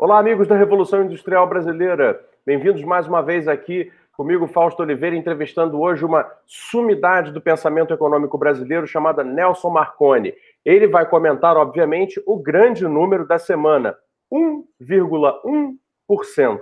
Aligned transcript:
Olá, 0.00 0.20
amigos 0.20 0.46
da 0.46 0.54
Revolução 0.54 1.02
Industrial 1.02 1.44
Brasileira. 1.48 2.24
Bem-vindos 2.46 2.84
mais 2.84 3.08
uma 3.08 3.20
vez 3.20 3.48
aqui 3.48 3.90
comigo, 4.12 4.46
Fausto 4.46 4.80
Oliveira, 4.80 5.16
entrevistando 5.16 5.80
hoje 5.80 6.04
uma 6.04 6.24
sumidade 6.46 7.32
do 7.32 7.40
pensamento 7.40 7.92
econômico 7.92 8.38
brasileiro 8.38 8.86
chamada 8.86 9.24
Nelson 9.24 9.70
Marconi. 9.70 10.32
Ele 10.64 10.86
vai 10.86 11.04
comentar, 11.04 11.56
obviamente, 11.56 12.22
o 12.24 12.36
grande 12.36 12.86
número 12.86 13.26
da 13.26 13.40
semana, 13.40 13.98
1,1%. 14.32 16.60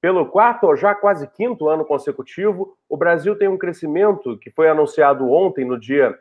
Pelo 0.00 0.24
quarto 0.24 0.66
ou 0.66 0.74
já 0.74 0.94
quase 0.94 1.28
quinto 1.28 1.68
ano 1.68 1.84
consecutivo, 1.84 2.74
o 2.88 2.96
Brasil 2.96 3.36
tem 3.36 3.48
um 3.48 3.58
crescimento 3.58 4.38
que 4.38 4.50
foi 4.50 4.70
anunciado 4.70 5.30
ontem, 5.30 5.66
no 5.66 5.78
dia 5.78 6.18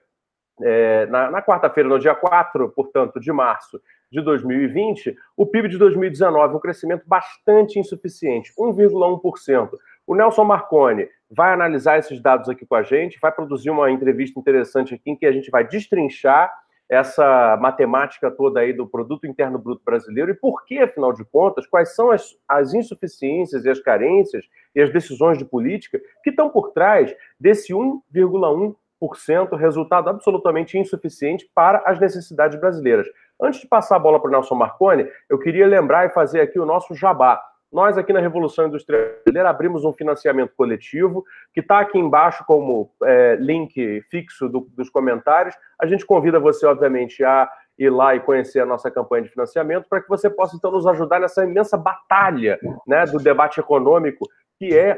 é, 0.62 1.06
na, 1.06 1.32
na 1.32 1.42
quarta-feira, 1.42 1.88
no 1.88 1.98
dia 1.98 2.14
4, 2.14 2.68
portanto, 2.72 3.22
de 3.22 3.32
março, 3.32 3.80
de 4.16 4.22
2020, 4.22 5.16
o 5.36 5.46
PIB 5.46 5.68
de 5.68 5.78
2019, 5.78 6.56
um 6.56 6.60
crescimento 6.60 7.04
bastante 7.06 7.78
insuficiente, 7.78 8.54
1,1%. 8.58 9.70
O 10.08 10.16
Nelson 10.16 10.44
Marconi 10.44 11.08
vai 11.30 11.54
analisar 11.54 12.00
esses 12.00 12.22
dados 12.22 12.48
aqui 12.48 12.66
com 12.66 12.76
a 12.76 12.84
gente, 12.84 13.20
vai 13.22 13.32
produzir 13.32 13.70
uma 13.70 13.92
entrevista 13.92 14.40
interessante 14.40 14.94
aqui 14.94 15.12
em 15.12 15.16
que 15.16 15.26
a 15.26 15.32
gente 15.32 15.50
vai 15.52 15.68
destrinchar 15.68 16.52
essa 16.88 17.58
matemática 17.60 18.30
toda 18.30 18.60
aí 18.60 18.72
do 18.72 18.88
produto 18.88 19.26
interno 19.26 19.58
bruto 19.58 19.82
brasileiro 19.84 20.32
e 20.32 20.36
por 20.36 20.64
que, 20.66 20.78
afinal 20.80 21.12
de 21.12 21.26
contas, 21.26 21.66
quais 21.66 21.96
são 21.96 22.12
as, 22.12 22.38
as 22.48 22.74
insuficiências 22.74 23.66
e 23.66 23.70
as 23.70 23.80
carências 23.80 24.46
e 24.76 24.82
as 24.82 24.94
decisões 24.94 25.38
de 25.38 25.46
política 25.46 26.00
que 26.24 26.30
estão 26.30 26.50
por 26.50 26.72
trás 26.72 27.14
desse 27.40 27.74
1,1%, 27.74 29.58
resultado 29.58 30.10
absolutamente 30.10 30.78
insuficiente 30.78 31.50
para 31.56 31.82
as 31.86 32.00
necessidades 32.00 32.60
brasileiras. 32.60 33.08
Antes 33.42 33.62
de 33.62 33.68
passar 33.68 33.98
a 33.98 34.00
bola 34.00 34.20
para 34.20 34.30
o 34.30 34.32
Nelson 34.32 34.56
Marconi, 34.56 35.08
eu 35.30 35.38
queria 35.38 35.68
lembrar 35.68 36.06
e 36.06 36.10
fazer 36.10 36.42
aqui 36.42 36.60
o 36.60 36.66
nosso 36.66 36.96
jabá. 36.96 37.42
Nós 37.72 37.98
aqui 37.98 38.14
na 38.14 38.22
Revolução 38.22 38.68
Industrial 38.68 39.02
Brasileira 39.24 39.50
abrimos 39.50 39.84
um 39.84 39.92
financiamento 39.92 40.54
coletivo 40.56 41.26
que 41.54 41.60
está 41.60 41.80
aqui 41.80 42.00
embaixo 42.00 42.46
como 42.46 42.90
é, 43.04 43.36
link 43.36 44.02
fixo 44.10 44.48
do, 44.48 44.62
dos 44.72 44.90
comentários. 44.90 45.56
A 45.80 45.86
gente 45.86 46.06
convida 46.06 46.40
você, 46.40 46.66
obviamente, 46.66 47.24
a 47.24 47.50
ir 47.78 47.90
lá 47.90 48.16
e 48.16 48.22
conhecer 48.22 48.62
a 48.62 48.66
nossa 48.66 48.90
campanha 48.90 49.24
de 49.24 49.30
financiamento 49.30 49.90
para 49.90 50.02
que 50.02 50.08
você 50.08 50.30
possa, 50.30 50.56
então, 50.56 50.72
nos 50.72 50.88
ajudar 50.88 51.20
nessa 51.20 51.44
imensa 51.44 51.76
batalha 51.76 52.58
né, 52.88 53.06
do 53.06 53.18
debate 53.18 53.60
econômico 53.60 54.26
que 54.58 54.78
é 54.78 54.98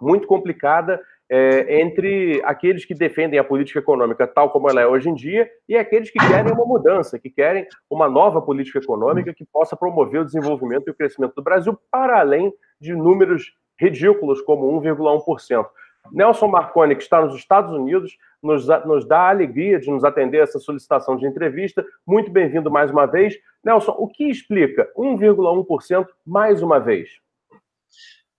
muito 0.00 0.26
complicada 0.26 1.00
é, 1.30 1.80
entre 1.80 2.42
aqueles 2.44 2.84
que 2.84 2.92
defendem 2.92 3.38
a 3.38 3.44
política 3.44 3.78
econômica 3.78 4.26
tal 4.26 4.50
como 4.50 4.68
ela 4.68 4.80
é 4.80 4.86
hoje 4.86 5.08
em 5.08 5.14
dia 5.14 5.48
e 5.68 5.76
aqueles 5.76 6.10
que 6.10 6.18
querem 6.18 6.52
uma 6.52 6.66
mudança, 6.66 7.20
que 7.20 7.30
querem 7.30 7.64
uma 7.88 8.08
nova 8.08 8.42
política 8.42 8.80
econômica 8.80 9.32
que 9.32 9.44
possa 9.44 9.76
promover 9.76 10.22
o 10.22 10.24
desenvolvimento 10.24 10.88
e 10.88 10.90
o 10.90 10.94
crescimento 10.94 11.34
do 11.36 11.42
Brasil 11.42 11.78
para 11.88 12.18
além 12.18 12.52
de 12.80 12.96
números 12.96 13.54
ridículos 13.80 14.42
como 14.42 14.68
1,1%. 14.82 15.66
Nelson 16.10 16.48
Marconi, 16.48 16.96
que 16.96 17.02
está 17.02 17.20
nos 17.24 17.36
Estados 17.36 17.72
Unidos, 17.72 18.16
nos, 18.42 18.66
nos 18.84 19.06
dá 19.06 19.20
a 19.20 19.30
alegria 19.30 19.78
de 19.78 19.88
nos 19.90 20.02
atender 20.02 20.40
a 20.40 20.44
essa 20.44 20.58
solicitação 20.58 21.16
de 21.16 21.26
entrevista. 21.26 21.84
Muito 22.04 22.30
bem-vindo 22.30 22.70
mais 22.70 22.90
uma 22.90 23.06
vez. 23.06 23.36
Nelson, 23.62 23.94
o 23.98 24.08
que 24.08 24.24
explica 24.24 24.90
1,1% 24.96 26.06
mais 26.26 26.62
uma 26.62 26.80
vez? 26.80 27.20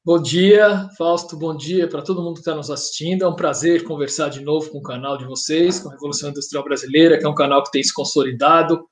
Bom 0.04 0.20
dia, 0.20 0.90
Fausto, 0.98 1.38
bom 1.38 1.56
dia 1.56 1.88
para 1.88 2.02
todo 2.02 2.24
mundo 2.24 2.34
que 2.34 2.40
está 2.40 2.56
nos 2.56 2.72
assistindo. 2.72 3.24
É 3.24 3.28
um 3.28 3.36
prazer 3.36 3.84
conversar 3.84 4.30
de 4.30 4.42
novo 4.42 4.72
com 4.72 4.80
o 4.80 4.82
canal 4.82 5.16
de 5.16 5.26
vocês, 5.26 5.80
com 5.80 5.90
a 5.90 5.92
Revolução 5.92 6.32
Industrial 6.32 6.64
Brasileira, 6.64 7.20
que 7.20 7.26
é 7.26 7.30
um 7.30 7.36
canal 7.36 7.64
que 7.64 7.70
tem 7.70 7.84
se 7.84 7.94
consolidado 7.94 8.84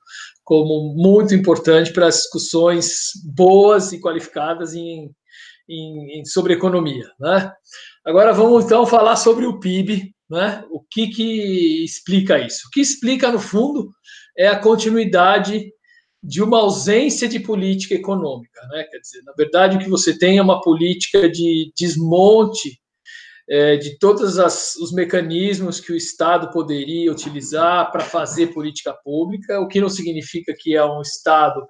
como 0.44 0.94
muito 0.94 1.34
importante 1.34 1.92
para 1.92 2.06
as 2.06 2.14
discussões 2.14 3.10
boas 3.24 3.92
e 3.92 4.00
qualificadas 4.00 4.72
em, 4.72 5.10
em, 5.68 6.20
em, 6.20 6.24
sobre 6.24 6.54
economia. 6.54 7.10
Né? 7.18 7.52
Agora 8.06 8.32
vamos 8.32 8.66
então 8.66 8.86
falar 8.86 9.16
sobre 9.16 9.46
o 9.46 9.58
PIB. 9.58 10.14
Né? 10.30 10.64
O 10.70 10.80
que, 10.88 11.08
que 11.08 11.84
explica 11.84 12.38
isso? 12.38 12.68
O 12.68 12.70
que 12.70 12.80
explica, 12.80 13.32
no 13.32 13.40
fundo, 13.40 13.90
é 14.38 14.46
a 14.46 14.60
continuidade 14.60 15.72
de 16.22 16.42
uma 16.42 16.58
ausência 16.58 17.26
de 17.28 17.40
política 17.40 17.94
econômica. 17.94 18.60
Né? 18.68 18.84
Quer 18.84 18.98
dizer, 18.98 19.22
na 19.24 19.32
verdade, 19.32 19.76
o 19.76 19.80
que 19.80 19.88
você 19.88 20.16
tem 20.16 20.38
é 20.38 20.42
uma 20.42 20.60
política 20.60 21.28
de 21.28 21.72
desmonte 21.76 22.78
é, 23.48 23.76
de 23.76 23.98
todos 23.98 24.38
as, 24.38 24.76
os 24.76 24.92
mecanismos 24.92 25.80
que 25.80 25.92
o 25.92 25.96
Estado 25.96 26.52
poderia 26.52 27.10
utilizar 27.10 27.90
para 27.90 28.00
fazer 28.00 28.48
política 28.48 28.92
pública, 28.92 29.58
o 29.58 29.66
que 29.66 29.80
não 29.80 29.88
significa 29.88 30.54
que 30.56 30.76
é 30.76 30.84
um 30.84 31.02
Estado 31.02 31.60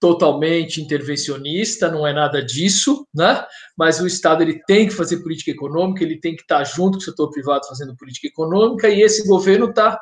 totalmente 0.00 0.80
intervencionista, 0.80 1.88
não 1.88 2.04
é 2.04 2.12
nada 2.12 2.44
disso, 2.44 3.06
né? 3.14 3.46
Mas 3.76 4.00
o 4.00 4.06
Estado 4.06 4.42
ele 4.42 4.60
tem 4.66 4.88
que 4.88 4.94
fazer 4.94 5.22
política 5.22 5.52
econômica, 5.52 6.02
ele 6.02 6.18
tem 6.18 6.34
que 6.34 6.42
estar 6.42 6.64
junto 6.64 6.92
com 6.92 6.98
o 6.98 7.04
setor 7.04 7.30
privado 7.30 7.68
fazendo 7.68 7.94
política 7.94 8.26
econômica, 8.26 8.88
e 8.88 9.00
esse 9.00 9.24
governo 9.28 9.66
está 9.66 10.00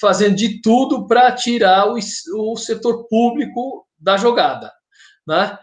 fazendo 0.00 0.36
de 0.36 0.60
tudo 0.60 1.06
para 1.06 1.32
tirar 1.32 1.88
o, 1.88 1.96
o 1.96 2.56
setor 2.56 3.06
público 3.08 3.86
da 3.98 4.16
jogada, 4.16 4.72
né? 5.26 5.58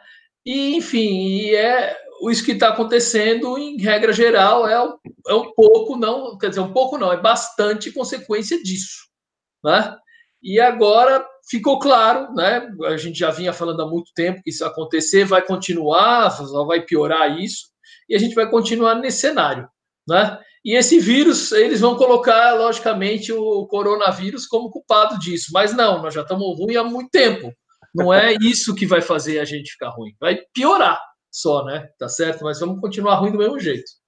E, 0.45 0.75
enfim, 0.75 1.49
é 1.51 1.95
isso 2.29 2.43
que 2.43 2.51
está 2.51 2.69
acontecendo, 2.69 3.57
em 3.57 3.77
regra 3.77 4.13
geral, 4.13 4.67
é, 4.67 4.73
é 5.27 5.33
um 5.33 5.51
pouco, 5.53 5.95
não, 5.95 6.37
quer 6.37 6.49
dizer, 6.49 6.61
um 6.61 6.73
pouco 6.73 6.97
não, 6.97 7.11
é 7.11 7.17
bastante 7.17 7.91
consequência 7.91 8.61
disso, 8.61 9.07
né? 9.63 9.95
E 10.41 10.59
agora 10.59 11.25
ficou 11.47 11.79
claro, 11.79 12.33
né? 12.33 12.67
A 12.85 12.97
gente 12.97 13.19
já 13.19 13.29
vinha 13.29 13.53
falando 13.53 13.81
há 13.81 13.87
muito 13.87 14.11
tempo 14.15 14.41
que 14.43 14.49
isso 14.49 14.65
acontecer, 14.65 15.23
vai 15.25 15.41
continuar, 15.43 16.31
só 16.31 16.65
vai 16.65 16.81
piorar 16.81 17.39
isso, 17.39 17.69
e 18.09 18.15
a 18.15 18.19
gente 18.19 18.35
vai 18.35 18.49
continuar 18.49 18.95
nesse 18.95 19.19
cenário, 19.19 19.69
né? 20.07 20.39
E 20.63 20.77
esse 20.77 20.99
vírus, 20.99 21.51
eles 21.51 21.81
vão 21.81 21.95
colocar, 21.95 22.53
logicamente, 22.53 23.33
o 23.33 23.66
coronavírus 23.66 24.45
como 24.45 24.69
culpado 24.69 25.17
disso. 25.17 25.47
Mas 25.51 25.75
não, 25.75 26.01
nós 26.01 26.13
já 26.13 26.22
estamos 26.22 26.57
ruim 26.57 26.75
há 26.75 26.83
muito 26.83 27.09
tempo. 27.09 27.51
Não 27.94 28.13
é 28.13 28.33
isso 28.41 28.75
que 28.75 28.85
vai 28.85 29.01
fazer 29.01 29.39
a 29.39 29.45
gente 29.45 29.72
ficar 29.72 29.89
ruim. 29.89 30.11
Vai 30.19 30.39
piorar 30.53 31.01
só, 31.31 31.66
né? 31.66 31.89
Tá 31.97 32.07
certo? 32.07 32.44
Mas 32.44 32.59
vamos 32.59 32.79
continuar 32.79 33.16
ruim 33.16 33.31
do 33.31 33.39
mesmo 33.39 33.59
jeito. 33.59 34.01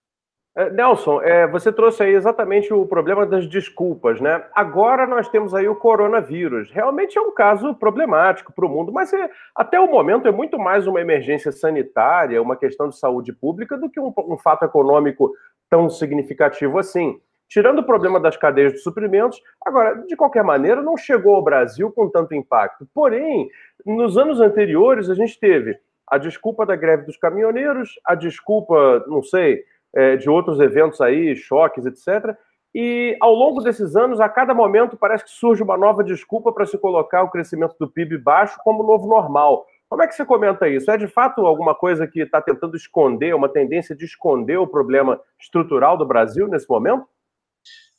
É, 0.55 0.69
Nelson, 0.69 1.19
é, 1.23 1.47
você 1.47 1.71
trouxe 1.71 2.03
aí 2.03 2.13
exatamente 2.13 2.71
o 2.71 2.85
problema 2.85 3.25
das 3.25 3.49
desculpas, 3.49 4.21
né? 4.21 4.45
Agora 4.53 5.07
nós 5.07 5.27
temos 5.27 5.51
aí 5.55 5.67
o 5.67 5.75
coronavírus. 5.75 6.69
Realmente 6.69 7.17
é 7.17 7.21
um 7.21 7.33
caso 7.33 7.73
problemático 7.73 8.53
para 8.53 8.65
o 8.65 8.69
mundo, 8.69 8.91
mas 8.91 9.11
é, 9.13 9.29
até 9.55 9.79
o 9.79 9.89
momento 9.89 10.27
é 10.27 10.31
muito 10.31 10.59
mais 10.59 10.85
uma 10.85 11.01
emergência 11.01 11.51
sanitária, 11.51 12.39
uma 12.39 12.55
questão 12.55 12.87
de 12.87 12.99
saúde 12.99 13.33
pública, 13.33 13.75
do 13.75 13.89
que 13.89 13.99
um, 13.99 14.13
um 14.15 14.37
fato 14.37 14.63
econômico 14.63 15.33
tão 15.73 15.89
significativo 15.89 16.77
assim. 16.77 17.19
Tirando 17.49 17.79
o 17.79 17.83
problema 17.83 18.19
das 18.19 18.37
cadeias 18.37 18.73
de 18.73 18.77
suprimentos, 18.77 19.41
agora, 19.65 19.95
de 20.05 20.15
qualquer 20.15 20.43
maneira, 20.43 20.83
não 20.83 20.95
chegou 20.95 21.33
ao 21.33 21.41
Brasil 21.41 21.91
com 21.91 22.07
tanto 22.07 22.35
impacto. 22.35 22.87
Porém, 22.93 23.49
nos 23.83 24.15
anos 24.15 24.39
anteriores, 24.39 25.09
a 25.09 25.15
gente 25.15 25.39
teve 25.39 25.75
a 26.07 26.19
desculpa 26.19 26.63
da 26.63 26.75
greve 26.75 27.07
dos 27.07 27.17
caminhoneiros, 27.17 27.99
a 28.05 28.13
desculpa, 28.13 29.03
não 29.07 29.23
sei, 29.23 29.63
é, 29.95 30.15
de 30.15 30.29
outros 30.29 30.59
eventos 30.59 31.01
aí, 31.01 31.35
choques, 31.35 31.87
etc. 31.87 32.37
E 32.75 33.17
ao 33.19 33.33
longo 33.33 33.59
desses 33.59 33.95
anos, 33.95 34.19
a 34.19 34.29
cada 34.29 34.53
momento, 34.53 34.95
parece 34.95 35.23
que 35.23 35.31
surge 35.31 35.63
uma 35.63 35.75
nova 35.75 36.03
desculpa 36.03 36.53
para 36.53 36.67
se 36.67 36.77
colocar 36.77 37.23
o 37.23 37.31
crescimento 37.31 37.75
do 37.79 37.89
PIB 37.89 38.19
baixo 38.19 38.59
como 38.63 38.83
novo 38.83 39.07
normal. 39.07 39.65
Como 39.93 40.01
é 40.01 40.07
que 40.07 40.15
você 40.15 40.25
comenta 40.25 40.67
isso? 40.67 40.89
É 40.89 40.97
de 40.97 41.07
fato 41.07 41.45
alguma 41.45 41.75
coisa 41.75 42.07
que 42.07 42.21
está 42.21 42.41
tentando 42.41 42.75
esconder, 42.75 43.35
uma 43.35 43.47
tendência 43.47 43.95
de 43.95 44.03
esconder 44.05 44.57
o 44.57 44.65
problema 44.65 45.21
estrutural 45.39 45.95
do 45.95 46.03
Brasil 46.03 46.47
nesse 46.47 46.67
momento? 46.67 47.05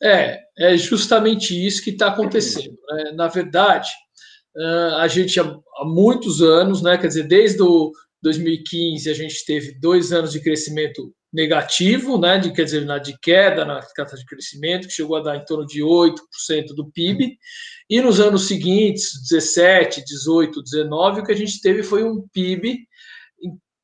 É, 0.03 0.41
é 0.59 0.77
justamente 0.77 1.54
isso 1.54 1.84
que 1.84 1.91
está 1.91 2.09
acontecendo. 2.09 2.77
Né? 2.88 3.12
Na 3.12 3.28
verdade, 3.28 3.93
a 4.99 5.06
gente 5.06 5.38
há 5.38 5.84
muitos 5.84 6.43
anos, 6.43 6.83
né, 6.83 6.98
quer 6.98 7.07
dizer, 7.07 7.28
desde 7.28 7.63
o 7.63 7.92
2015 8.24 9.09
a 9.09 9.15
gente 9.15 9.47
teve 9.47 9.78
dois 9.78 10.13
anos 10.13 10.33
de 10.33 10.41
crescimento 10.41 11.15
negativo, 11.34 12.16
né, 12.16 12.39
de, 12.39 12.53
quer 12.53 12.65
dizer, 12.65 12.86
na 12.86 12.98
de 12.98 13.19
queda 13.21 13.65
na 13.65 13.81
taxa 13.81 14.16
de 14.16 14.25
crescimento, 14.25 14.86
que 14.86 14.95
chegou 14.95 15.16
a 15.16 15.22
dar 15.22 15.36
em 15.36 15.45
torno 15.45 15.66
de 15.66 15.83
8% 15.83 16.15
do 16.77 16.91
PIB, 16.92 17.36
e 17.91 18.01
nos 18.01 18.21
anos 18.21 18.47
seguintes, 18.47 19.21
17, 19.28 20.04
18, 20.04 20.63
19, 20.63 21.21
o 21.21 21.25
que 21.25 21.33
a 21.33 21.36
gente 21.36 21.60
teve 21.60 21.83
foi 21.83 22.04
um 22.04 22.25
PIB 22.33 22.86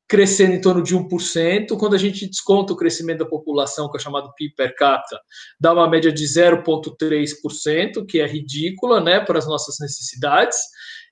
crescendo 0.07 0.53
em 0.53 0.61
torno 0.61 0.81
de 0.81 0.95
1%, 0.95 1.77
quando 1.77 1.93
a 1.93 1.97
gente 1.97 2.27
desconta 2.27 2.73
o 2.73 2.75
crescimento 2.75 3.19
da 3.19 3.25
população, 3.25 3.89
que 3.89 3.97
é 3.97 3.99
chamado 3.99 4.33
PIB 4.35 4.55
per 4.55 4.75
capita, 4.75 5.19
dá 5.59 5.73
uma 5.73 5.89
média 5.89 6.11
de 6.11 6.23
0,3%, 6.25 8.05
que 8.05 8.19
é 8.19 8.27
ridícula, 8.27 9.01
né, 9.01 9.19
para 9.19 9.37
as 9.37 9.47
nossas 9.47 9.75
necessidades. 9.79 10.57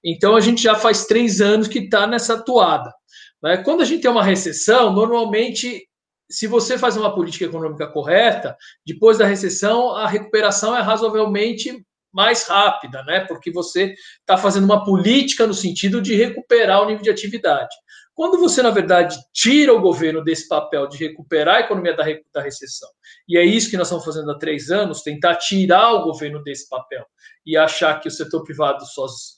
Então, 0.04 0.36
a 0.36 0.42
gente 0.42 0.62
já 0.62 0.76
faz 0.76 1.06
três 1.06 1.40
anos 1.40 1.68
que 1.68 1.80
está 1.80 2.08
nessa 2.08 2.42
toada. 2.42 2.94
Né? 3.42 3.58
Quando 3.58 3.82
a 3.82 3.86
gente 3.86 4.02
tem 4.02 4.12
uma 4.12 4.24
recessão, 4.24 4.94
normalmente 4.94 5.89
se 6.30 6.48
você 6.48 6.78
faz 6.78 6.96
uma 6.96 7.14
política 7.14 7.46
econômica 7.46 7.88
correta, 7.88 8.56
depois 8.86 9.18
da 9.18 9.26
recessão, 9.26 9.96
a 9.96 10.08
recuperação 10.08 10.76
é 10.76 10.82
razoavelmente 10.82 11.86
mais 12.12 12.48
rápida, 12.48 13.04
né? 13.04 13.22
Porque 13.22 13.52
você 13.52 13.94
está 14.20 14.38
fazendo 14.38 14.66
uma 14.66 14.84
política 14.84 15.46
no 15.48 15.54
sentido 15.54 16.02
de 16.02 16.16
recuperar 16.16 16.82
o 16.82 16.86
nível 16.86 17.04
de 17.04 17.10
atividade. 17.10 17.76
Quando 18.14 18.38
você, 18.38 18.62
na 18.62 18.70
verdade, 18.70 19.18
tira 19.34 19.74
o 19.74 19.80
governo 19.80 20.22
desse 20.22 20.48
papel 20.48 20.88
de 20.88 20.98
recuperar 20.98 21.56
a 21.56 21.60
economia 21.62 21.96
da, 21.96 22.04
da 22.34 22.42
recessão, 22.42 22.90
e 23.28 23.38
é 23.38 23.46
isso 23.46 23.70
que 23.70 23.78
nós 23.78 23.88
estamos 23.88 24.04
fazendo 24.04 24.30
há 24.30 24.38
três 24.38 24.70
anos, 24.70 25.02
tentar 25.02 25.36
tirar 25.38 25.94
o 25.94 26.04
governo 26.04 26.44
desse 26.44 26.68
papel 26.68 27.06
e 27.46 27.56
achar 27.56 28.00
que 28.02 28.10
o 28.10 28.12
setor 28.12 28.44
privado 28.44 28.84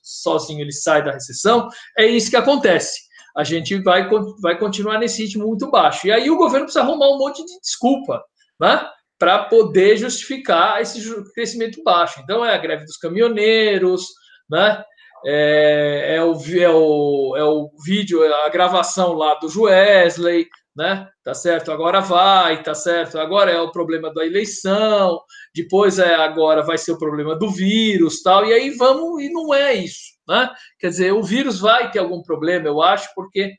sozinho 0.01 0.61
ele 0.61 0.71
sai 0.71 1.03
da 1.03 1.11
recessão, 1.11 1.69
é 1.95 2.07
isso 2.07 2.31
que 2.31 2.35
acontece. 2.35 3.10
A 3.35 3.43
gente 3.43 3.81
vai, 3.81 4.09
vai 4.41 4.57
continuar 4.57 4.97
nesse 4.99 5.23
ritmo 5.23 5.47
muito 5.47 5.69
baixo. 5.69 6.07
E 6.07 6.11
aí 6.11 6.29
o 6.29 6.37
governo 6.37 6.65
precisa 6.65 6.83
arrumar 6.83 7.09
um 7.09 7.17
monte 7.17 7.45
de 7.45 7.59
desculpa, 7.59 8.23
né? 8.59 8.87
Para 9.17 9.45
poder 9.45 9.97
justificar 9.97 10.81
esse 10.81 10.99
crescimento 11.33 11.81
baixo. 11.83 12.19
Então 12.21 12.43
é 12.43 12.53
a 12.53 12.57
greve 12.57 12.85
dos 12.85 12.97
caminhoneiros, 12.97 14.05
né? 14.49 14.83
é, 15.25 16.15
é, 16.15 16.23
o, 16.23 16.33
é, 16.33 16.69
o, 16.69 17.35
é 17.37 17.43
o 17.43 17.69
vídeo, 17.85 18.23
é 18.23 18.45
a 18.45 18.49
gravação 18.49 19.13
lá 19.13 19.35
do 19.35 19.63
Wesley, 19.63 20.47
né? 20.75 21.07
Tá 21.23 21.33
certo? 21.33 21.71
Agora 21.71 21.99
vai, 21.99 22.61
tá 22.63 22.73
certo? 22.73 23.19
Agora 23.19 23.51
é 23.51 23.59
o 23.59 23.71
problema 23.71 24.11
da 24.13 24.25
eleição, 24.25 25.19
depois 25.53 25.99
é 25.99 26.15
agora 26.15 26.63
vai 26.63 26.77
ser 26.77 26.93
o 26.93 26.97
problema 26.97 27.35
do 27.35 27.49
vírus, 27.49 28.21
tal. 28.21 28.45
E 28.45 28.53
aí 28.53 28.69
vamos 28.71 29.21
e 29.21 29.29
não 29.29 29.53
é 29.53 29.73
isso, 29.73 30.13
né? 30.27 30.49
Quer 30.79 30.89
dizer, 30.89 31.13
o 31.13 31.23
vírus 31.23 31.59
vai 31.59 31.91
ter 31.91 31.99
algum 31.99 32.21
problema, 32.21 32.67
eu 32.67 32.81
acho, 32.81 33.09
porque 33.13 33.53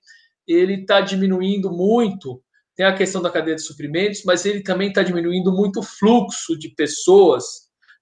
ele 0.46 0.80
está 0.80 1.00
diminuindo 1.00 1.70
muito. 1.70 2.42
Tem 2.74 2.86
a 2.86 2.94
questão 2.94 3.20
da 3.20 3.30
cadeia 3.30 3.56
de 3.56 3.62
suprimentos, 3.62 4.22
mas 4.24 4.46
ele 4.46 4.62
também 4.62 4.88
está 4.88 5.02
diminuindo 5.02 5.52
muito 5.52 5.80
o 5.80 5.82
fluxo 5.82 6.58
de 6.58 6.70
pessoas 6.70 7.44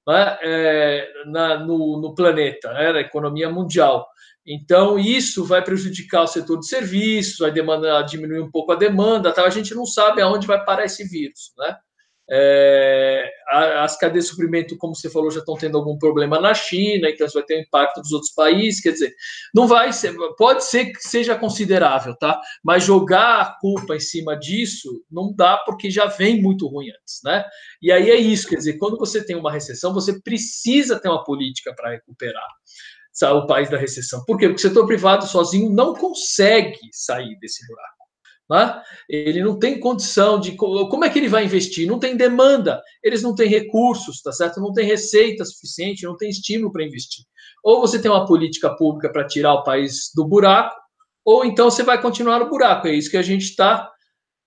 né, 0.07 0.39
é, 0.43 1.13
na, 1.27 1.59
no, 1.59 2.01
no, 2.01 2.15
planeta, 2.15 2.73
né, 2.73 2.93
na 2.93 3.01
economia 3.01 3.51
mundial. 3.51 4.07
Então, 4.47 4.99
isso 4.99 5.45
vai 5.45 5.63
prejudicar 5.63 6.23
o 6.23 6.27
setor 6.27 6.59
de 6.59 6.67
serviços, 6.67 7.39
vai 7.39 7.53
demandar, 7.53 8.03
diminuir 8.03 8.41
um 8.41 8.51
pouco 8.51 8.73
a 8.73 8.77
demanda, 8.77 9.33
tá? 9.33 9.45
a 9.45 9.51
gente 9.51 9.75
não 9.75 9.85
sabe 9.85 10.23
aonde 10.23 10.47
vai 10.47 10.65
parar 10.65 10.85
esse 10.85 11.05
vírus. 11.05 11.53
Né? 11.59 11.77
É, 12.32 13.29
as 13.50 13.97
cadeias 13.99 14.27
de 14.27 14.31
suprimento, 14.31 14.77
como 14.79 14.94
você 14.94 15.11
falou, 15.11 15.31
já 15.31 15.41
estão 15.41 15.56
tendo 15.56 15.77
algum 15.77 15.99
problema 15.99 16.41
na 16.41 16.55
China, 16.55 17.11
então 17.11 17.27
isso 17.27 17.35
vai 17.35 17.43
ter 17.43 17.59
um 17.59 17.62
impacto 17.62 17.99
nos 17.99 18.12
outros 18.12 18.32
países. 18.32 18.81
Quer 18.81 18.93
dizer, 18.93 19.12
não 19.55 19.67
vai 19.67 19.93
ser, 19.93 20.15
pode 20.37 20.65
ser 20.65 20.93
que 20.93 21.03
seja 21.03 21.37
considerável, 21.37 22.17
tá? 22.17 22.41
Mas 22.62 22.85
jogar 22.85 23.41
a 23.41 23.59
culpa 23.61 23.97
em 23.97 24.00
cima 24.00 24.37
disso 24.37 25.05
não 25.11 25.35
dá 25.35 25.56
porque 25.67 25.91
já 25.91 26.06
vem 26.06 26.41
muito 26.41 26.69
ruim 26.69 26.91
antes, 26.91 27.21
né? 27.25 27.44
E 27.82 27.91
aí 27.91 28.11
é 28.11 28.17
isso, 28.17 28.49
quer 28.49 28.56
dizer, 28.56 28.79
quando 28.79 28.97
você 28.97 29.25
tem 29.25 29.35
uma 29.35 29.50
recessão, 29.50 29.93
você 29.93 30.21
precisa 30.21 31.00
ter 31.00 31.09
uma 31.09 31.25
política 31.25 31.75
para 31.75 31.91
recuperar 31.91 32.47
o 33.35 33.47
país 33.47 33.69
da 33.69 33.76
recessão. 33.76 34.25
Por 34.25 34.38
quê? 34.38 34.49
Porque 34.49 34.65
o 34.65 34.69
setor 34.69 34.87
privado 34.87 35.26
sozinho 35.26 35.71
não 35.71 35.94
consegue 35.94 36.79
sair 36.93 37.38
desse 37.38 37.67
buraco. 37.67 38.00
Né? 38.50 38.82
Ele 39.08 39.44
não 39.44 39.56
tem 39.56 39.79
condição 39.79 40.41
de. 40.41 40.52
Como 40.52 41.05
é 41.05 41.08
que 41.08 41.19
ele 41.20 41.29
vai 41.29 41.44
investir? 41.44 41.87
Não 41.87 42.00
tem 42.00 42.17
demanda, 42.17 42.82
eles 43.02 43.23
não 43.23 43.32
têm 43.32 43.49
recursos, 43.49 44.20
tá 44.20 44.32
certo? 44.32 44.61
Não 44.61 44.73
tem 44.73 44.85
receita 44.85 45.44
suficiente, 45.44 46.05
não 46.05 46.17
tem 46.17 46.29
estímulo 46.29 46.73
para 46.73 46.85
investir. 46.85 47.25
Ou 47.62 47.81
você 47.81 48.00
tem 48.00 48.11
uma 48.11 48.26
política 48.26 48.75
pública 48.75 49.08
para 49.12 49.26
tirar 49.26 49.55
o 49.55 49.62
país 49.62 50.11
do 50.14 50.26
buraco, 50.26 50.75
ou 51.25 51.44
então 51.44 51.70
você 51.70 51.85
vai 51.85 52.02
continuar 52.02 52.41
no 52.41 52.50
buraco. 52.50 52.88
É 52.88 52.94
isso 52.94 53.11
que 53.11 53.17
a 53.17 53.23
gente 53.23 53.43
está 53.43 53.88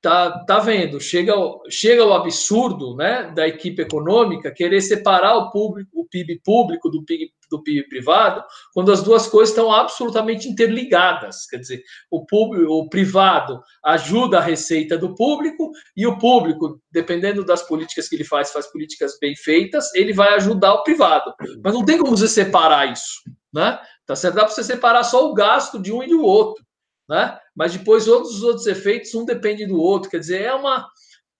tá, 0.04 0.44
tá 0.46 0.60
vendo. 0.60 1.00
Chega, 1.00 1.34
chega 1.70 2.06
o 2.06 2.14
absurdo 2.14 2.94
né, 2.96 3.32
da 3.34 3.48
equipe 3.48 3.82
econômica 3.82 4.52
querer 4.52 4.82
separar 4.82 5.38
o, 5.38 5.50
público, 5.50 5.90
o 5.94 6.06
PIB 6.06 6.42
público 6.44 6.90
do 6.90 7.04
PIB, 7.06 7.32
do 7.50 7.64
PIB 7.64 7.88
privado, 7.88 8.44
quando 8.74 8.92
as 8.92 9.02
duas 9.02 9.28
coisas 9.28 9.50
estão 9.50 9.72
absolutamente 9.72 10.50
interligadas. 10.50 11.48
Quer 11.50 11.58
dizer, 11.58 11.82
o, 12.12 12.26
público, 12.26 12.70
o 12.70 12.90
privado 12.90 13.62
ajuda 13.84 14.40
a 14.40 14.42
receita 14.42 14.98
do 14.98 15.16
público 15.16 15.72
e 15.96 16.06
o 16.06 16.18
público, 16.18 16.82
dependendo 16.92 17.46
das 17.46 17.66
políticas 17.66 18.10
que 18.10 18.16
ele 18.16 18.26
faz, 18.26 18.52
faz 18.52 18.68
políticas 18.68 19.18
bem 19.22 19.36
feitas, 19.38 19.94
ele 19.96 20.12
vai 20.12 20.34
ajudar 20.34 20.74
o 20.74 20.84
privado. 20.84 21.34
Mas 21.64 21.74
não 21.74 21.86
tem 21.86 21.98
como 21.98 22.18
você 22.18 22.28
separar 22.28 22.92
isso. 22.92 23.22
Né? 23.54 23.80
Tá 24.06 24.16
certo? 24.18 24.36
Dá 24.36 24.44
para 24.44 24.54
você 24.54 24.64
separar 24.64 25.04
só 25.06 25.30
o 25.30 25.34
gasto 25.34 25.82
de 25.82 25.94
um 25.94 26.04
e 26.04 26.08
do 26.08 26.24
outro 26.24 26.62
né? 27.08 27.38
Mas 27.56 27.74
depois 27.74 28.06
todos 28.06 28.36
os 28.36 28.44
outros 28.44 28.68
efeitos, 28.68 29.14
um 29.14 29.26
depende 29.26 29.66
do 29.66 29.80
outro. 29.80 30.10
Quer 30.10 30.20
dizer, 30.20 30.42
é 30.42 30.54
uma, 30.54 30.88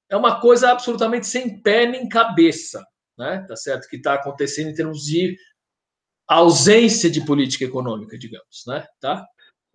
é 0.10 0.18
uma 0.18 0.40
coisa 0.40 0.72
absolutamente 0.72 1.28
sem 1.28 1.62
pé 1.62 1.86
nem 1.86 2.08
cabeça, 2.08 2.84
né? 3.18 3.46
Tá 3.48 3.56
certo? 3.56 3.88
Que 3.88 3.98
está 3.98 4.14
acontecendo 4.14 4.70
em 4.70 4.76
termos 4.76 5.04
de 5.04 5.38
ausência 6.28 7.10
de 7.10 7.26
política 7.26 7.66
econômica, 7.66 8.18
digamos, 8.18 8.64
né? 8.68 8.86
Tá? 9.00 9.26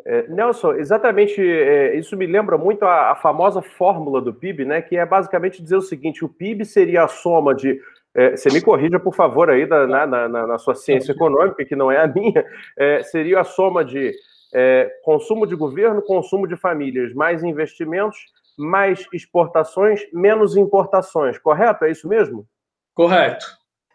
É, 0.06 0.28
Nelson, 0.28 0.74
exatamente, 0.74 1.40
é, 1.40 1.98
isso 1.98 2.16
me 2.16 2.26
lembra 2.26 2.56
muito 2.56 2.84
a, 2.84 3.10
a, 3.10 3.16
famosa 3.16 3.60
fórmula 3.60 4.20
do 4.20 4.32
PIB, 4.32 4.64
né? 4.64 4.80
Que 4.80 4.96
é 4.96 5.04
basicamente 5.04 5.62
dizer 5.62 5.76
o 5.76 5.82
seguinte: 5.82 6.24
o 6.24 6.28
PIB 6.28 6.64
seria 6.64 7.04
a 7.04 7.08
soma 7.08 7.54
de 7.54 7.80
é, 8.14 8.36
você 8.36 8.50
me 8.50 8.60
corrija, 8.60 8.98
por 8.98 9.14
favor, 9.14 9.50
aí 9.50 9.66
da, 9.66 9.86
na, 9.86 10.06
na, 10.06 10.28
na, 10.28 10.58
sua 10.58 10.74
ciência 10.74 11.12
econômica, 11.12 11.64
que 11.64 11.76
não 11.76 11.90
é 11.90 12.02
a 12.02 12.06
minha, 12.06 12.44
é, 12.76 13.02
seria 13.02 13.40
a 13.40 13.44
soma 13.44 13.84
de 13.84 14.12
é, 14.54 14.90
consumo 15.02 15.46
de 15.46 15.54
governo, 15.54 16.02
consumo 16.02 16.46
de 16.46 16.56
famílias, 16.56 17.12
mais 17.14 17.42
investimentos, 17.42 18.18
mais 18.58 19.06
exportações, 19.12 20.02
menos 20.12 20.56
importações, 20.56 21.38
correto? 21.38 21.84
É 21.84 21.90
isso 21.90 22.08
mesmo? 22.08 22.46
Correto, 22.94 23.46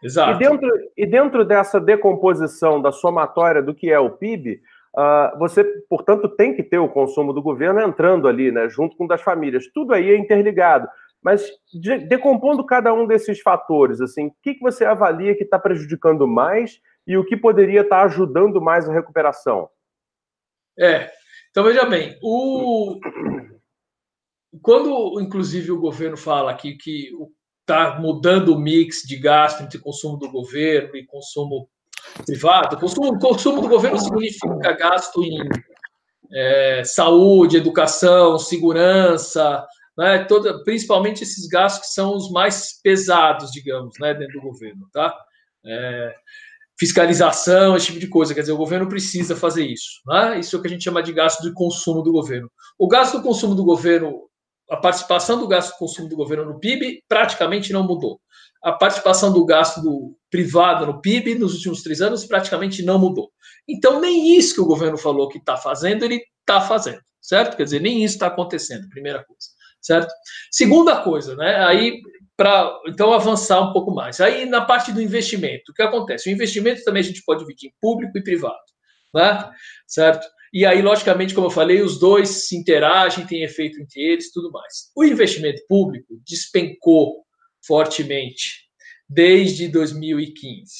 exato. 0.02 0.32
E 0.32 0.38
dentro, 0.38 0.70
e 0.96 1.06
dentro 1.06 1.44
dessa 1.44 1.78
decomposição 1.78 2.80
da 2.80 2.90
somatória 2.90 3.62
do 3.62 3.74
que 3.74 3.90
é 3.90 3.98
o 3.98 4.10
PIB, 4.10 4.54
uh, 4.54 5.00
ah, 5.00 5.36
você, 5.38 5.64
portanto, 5.88 6.28
tem 6.28 6.54
que 6.54 6.62
ter 6.62 6.78
o 6.78 6.88
consumo 6.88 7.32
do 7.32 7.42
governo 7.42 7.80
entrando 7.80 8.26
ali, 8.26 8.50
né, 8.50 8.68
junto 8.68 8.96
com 8.96 9.04
o 9.04 9.08
das 9.08 9.20
famílias. 9.20 9.66
Tudo 9.74 9.92
aí 9.92 10.10
é 10.10 10.16
interligado. 10.16 10.88
Mas 11.22 11.50
de, 11.72 11.98
decompondo 11.98 12.64
cada 12.64 12.92
um 12.92 13.06
desses 13.06 13.40
fatores, 13.40 14.00
assim, 14.00 14.26
o 14.26 14.34
que, 14.42 14.54
que 14.54 14.60
você 14.60 14.84
avalia 14.84 15.34
que 15.34 15.42
está 15.42 15.58
prejudicando 15.58 16.28
mais 16.28 16.80
e 17.06 17.16
o 17.16 17.24
que 17.24 17.36
poderia 17.36 17.80
estar 17.80 18.00
tá 18.00 18.04
ajudando 18.04 18.60
mais 18.60 18.88
a 18.88 18.92
recuperação? 18.92 19.68
É. 20.78 21.10
Então, 21.50 21.64
veja 21.64 21.84
bem, 21.84 22.18
o... 22.22 22.98
quando, 24.60 25.20
inclusive, 25.20 25.70
o 25.70 25.80
governo 25.80 26.16
fala 26.16 26.50
aqui 26.50 26.76
que 26.76 27.10
está 27.60 27.98
mudando 27.98 28.54
o 28.54 28.58
mix 28.58 29.02
de 29.02 29.16
gasto 29.16 29.62
entre 29.62 29.78
consumo 29.78 30.18
do 30.18 30.30
governo 30.30 30.96
e 30.96 31.06
consumo 31.06 31.68
privado, 32.26 32.78
consumo, 32.78 33.18
consumo 33.18 33.62
do 33.62 33.68
governo 33.68 33.98
significa 33.98 34.72
gasto 34.72 35.22
em 35.24 35.38
é, 36.32 36.82
saúde, 36.84 37.56
educação, 37.56 38.38
segurança, 38.38 39.64
né, 39.96 40.24
toda, 40.24 40.62
principalmente 40.64 41.22
esses 41.22 41.46
gastos 41.46 41.88
que 41.88 41.94
são 41.94 42.14
os 42.14 42.30
mais 42.30 42.80
pesados, 42.82 43.50
digamos, 43.50 43.94
né, 44.00 44.12
dentro 44.12 44.40
do 44.40 44.48
governo, 44.48 44.88
tá? 44.92 45.14
É, 45.64 46.14
fiscalização, 46.78 47.76
esse 47.76 47.86
tipo 47.86 48.00
de 48.00 48.08
coisa. 48.08 48.34
Quer 48.34 48.40
dizer, 48.40 48.52
o 48.52 48.58
governo 48.58 48.88
precisa 48.88 49.36
fazer 49.36 49.66
isso. 49.66 50.00
Né? 50.06 50.40
Isso 50.40 50.54
é 50.54 50.58
o 50.58 50.62
que 50.62 50.68
a 50.68 50.70
gente 50.70 50.84
chama 50.84 51.02
de 51.02 51.12
gasto 51.12 51.42
de 51.42 51.52
consumo 51.52 52.02
do 52.02 52.12
governo. 52.12 52.50
O 52.78 52.88
gasto 52.88 53.18
do 53.18 53.22
consumo 53.22 53.54
do 53.54 53.64
governo, 53.64 54.28
a 54.70 54.76
participação 54.76 55.38
do 55.38 55.46
gasto 55.46 55.72
do 55.72 55.78
consumo 55.78 56.08
do 56.08 56.16
governo 56.16 56.44
no 56.46 56.58
PIB 56.58 57.02
praticamente 57.08 57.72
não 57.72 57.86
mudou. 57.86 58.20
A 58.62 58.72
participação 58.72 59.32
do 59.32 59.44
gasto 59.44 59.82
do 59.82 60.16
privado 60.30 60.86
no 60.86 61.00
PIB 61.00 61.34
nos 61.34 61.54
últimos 61.54 61.82
três 61.82 62.00
anos 62.00 62.24
praticamente 62.24 62.82
não 62.82 62.98
mudou. 62.98 63.30
Então, 63.68 64.00
nem 64.00 64.36
isso 64.36 64.54
que 64.54 64.60
o 64.60 64.66
governo 64.66 64.96
falou 64.96 65.28
que 65.28 65.38
está 65.38 65.56
fazendo, 65.56 66.04
ele 66.04 66.22
está 66.40 66.60
fazendo, 66.60 67.00
certo? 67.20 67.56
Quer 67.56 67.64
dizer, 67.64 67.80
nem 67.80 68.02
isso 68.02 68.14
está 68.14 68.26
acontecendo, 68.26 68.88
primeira 68.88 69.22
coisa, 69.24 69.48
certo? 69.80 70.12
Segunda 70.50 71.02
coisa, 71.02 71.36
né? 71.36 71.64
Aí 71.64 72.00
para 72.36 72.80
então 72.86 73.12
avançar 73.12 73.60
um 73.60 73.72
pouco 73.72 73.92
mais. 73.94 74.20
Aí 74.20 74.44
na 74.46 74.64
parte 74.64 74.92
do 74.92 75.00
investimento, 75.00 75.70
o 75.70 75.74
que 75.74 75.82
acontece? 75.82 76.28
O 76.28 76.32
investimento 76.32 76.82
também 76.84 77.00
a 77.00 77.04
gente 77.04 77.22
pode 77.24 77.40
dividir 77.40 77.68
em 77.68 77.74
público 77.80 78.18
e 78.18 78.22
privado, 78.22 78.56
né? 79.14 79.50
Certo? 79.86 80.26
E 80.52 80.64
aí, 80.64 80.82
logicamente, 80.82 81.34
como 81.34 81.48
eu 81.48 81.50
falei, 81.50 81.82
os 81.82 81.98
dois 81.98 82.46
se 82.46 82.56
interagem, 82.56 83.26
tem 83.26 83.42
efeito 83.42 83.80
entre 83.80 84.00
eles, 84.00 84.32
tudo 84.32 84.52
mais. 84.52 84.90
O 84.96 85.04
investimento 85.04 85.60
público 85.68 86.14
despencou 86.24 87.24
fortemente 87.66 88.64
desde 89.08 89.66
2015, 89.68 90.70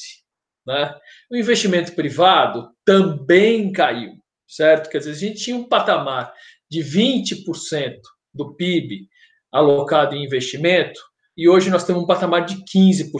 né? 0.65 0.95
O 1.29 1.35
investimento 1.35 1.93
privado 1.93 2.69
também 2.85 3.71
caiu, 3.71 4.13
certo? 4.47 4.89
Quer 4.89 4.99
dizer, 4.99 5.11
a 5.11 5.13
gente 5.15 5.43
tinha 5.43 5.57
um 5.57 5.67
patamar 5.67 6.33
de 6.69 6.79
20% 6.79 7.99
do 8.33 8.55
PIB 8.55 9.07
alocado 9.51 10.15
em 10.15 10.23
investimento 10.23 10.99
e 11.37 11.49
hoje 11.49 11.69
nós 11.69 11.83
temos 11.83 12.03
um 12.03 12.07
patamar 12.07 12.45
de 12.45 12.55
15%. 12.63 13.11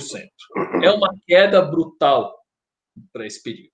É 0.84 0.92
uma 0.92 1.14
queda 1.28 1.62
brutal 1.62 2.34
para 3.12 3.26
esse 3.26 3.42
período, 3.44 3.72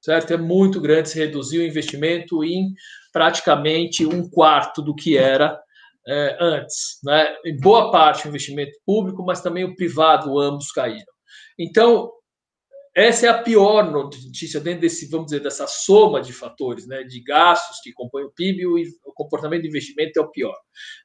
certo? 0.00 0.32
É 0.32 0.36
muito 0.36 0.80
grande, 0.80 1.10
se 1.10 1.18
reduziu 1.18 1.62
o 1.62 1.66
investimento 1.66 2.42
em 2.42 2.72
praticamente 3.12 4.04
um 4.04 4.28
quarto 4.28 4.82
do 4.82 4.94
que 4.94 5.16
era 5.16 5.58
é, 6.06 6.36
antes. 6.40 6.98
Né? 7.04 7.36
Em 7.44 7.56
boa 7.58 7.90
parte 7.90 8.26
o 8.26 8.28
investimento 8.28 8.72
público, 8.84 9.24
mas 9.24 9.40
também 9.40 9.64
o 9.64 9.76
privado, 9.76 10.38
ambos 10.40 10.70
caíram. 10.72 11.04
Então, 11.58 12.10
essa 12.94 13.26
é 13.26 13.28
a 13.28 13.42
pior 13.42 13.90
notícia 13.90 14.60
dentro 14.60 14.82
desse, 14.82 15.08
vamos 15.10 15.26
dizer, 15.26 15.40
dessa 15.40 15.66
soma 15.66 16.20
de 16.20 16.32
fatores, 16.32 16.86
né, 16.86 17.02
de 17.02 17.20
gastos 17.20 17.80
que 17.80 17.92
compõem 17.92 18.24
o 18.24 18.30
PIB 18.30 18.62
e 18.62 18.66
o 19.04 19.12
comportamento 19.14 19.62
de 19.62 19.68
investimento 19.68 20.18
é 20.18 20.22
o 20.22 20.30
pior. 20.30 20.56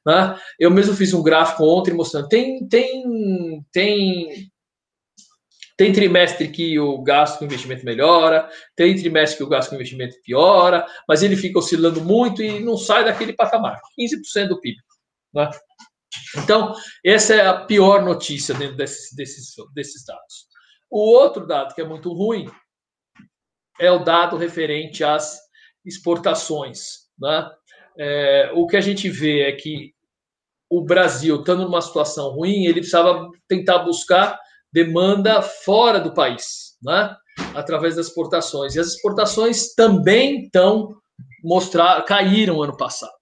Né? 0.06 0.38
Eu 0.58 0.70
mesmo 0.70 0.94
fiz 0.94 1.12
um 1.12 1.22
gráfico 1.22 1.64
ontem 1.64 1.92
mostrando, 1.92 2.28
tem, 2.28 2.66
tem, 2.68 3.64
tem 3.72 4.50
tem 5.76 5.94
trimestre 5.94 6.46
que 6.48 6.78
o 6.78 7.02
gasto 7.02 7.38
com 7.38 7.46
investimento 7.46 7.86
melhora, 7.86 8.46
tem 8.76 8.94
trimestre 8.94 9.38
que 9.38 9.44
o 9.44 9.48
gasto 9.48 9.70
com 9.70 9.76
investimento 9.76 10.14
piora, 10.22 10.86
mas 11.08 11.22
ele 11.22 11.34
fica 11.34 11.58
oscilando 11.58 12.04
muito 12.04 12.42
e 12.42 12.60
não 12.60 12.76
sai 12.76 13.02
daquele 13.02 13.32
patamar, 13.32 13.80
15% 13.98 14.48
do 14.48 14.60
PIB. 14.60 14.76
Né? 15.32 15.48
Então, 16.36 16.74
essa 17.02 17.34
é 17.34 17.46
a 17.46 17.64
pior 17.64 18.04
notícia 18.04 18.54
dentro 18.54 18.76
desses, 18.76 19.16
desses, 19.16 19.54
desses 19.74 20.04
dados. 20.04 20.49
O 20.90 20.98
outro 20.98 21.46
dado 21.46 21.74
que 21.74 21.80
é 21.80 21.84
muito 21.84 22.12
ruim 22.12 22.50
é 23.78 23.90
o 23.90 24.02
dado 24.02 24.36
referente 24.36 25.04
às 25.04 25.38
exportações. 25.84 27.08
Né? 27.18 27.50
É, 27.98 28.50
o 28.54 28.66
que 28.66 28.76
a 28.76 28.80
gente 28.80 29.08
vê 29.08 29.42
é 29.42 29.52
que 29.52 29.94
o 30.68 30.82
Brasil, 30.82 31.36
estando 31.36 31.64
numa 31.64 31.80
situação 31.80 32.30
ruim, 32.30 32.64
ele 32.64 32.80
precisava 32.80 33.28
tentar 33.48 33.80
buscar 33.80 34.38
demanda 34.72 35.42
fora 35.42 35.98
do 35.98 36.14
país, 36.14 36.76
né? 36.82 37.16
através 37.54 37.96
das 37.96 38.06
exportações. 38.06 38.74
E 38.74 38.80
as 38.80 38.88
exportações 38.88 39.74
também 39.74 40.44
estão 40.44 41.00
mostrar 41.42 42.02
caíram 42.02 42.62
ano 42.62 42.76
passado, 42.76 43.12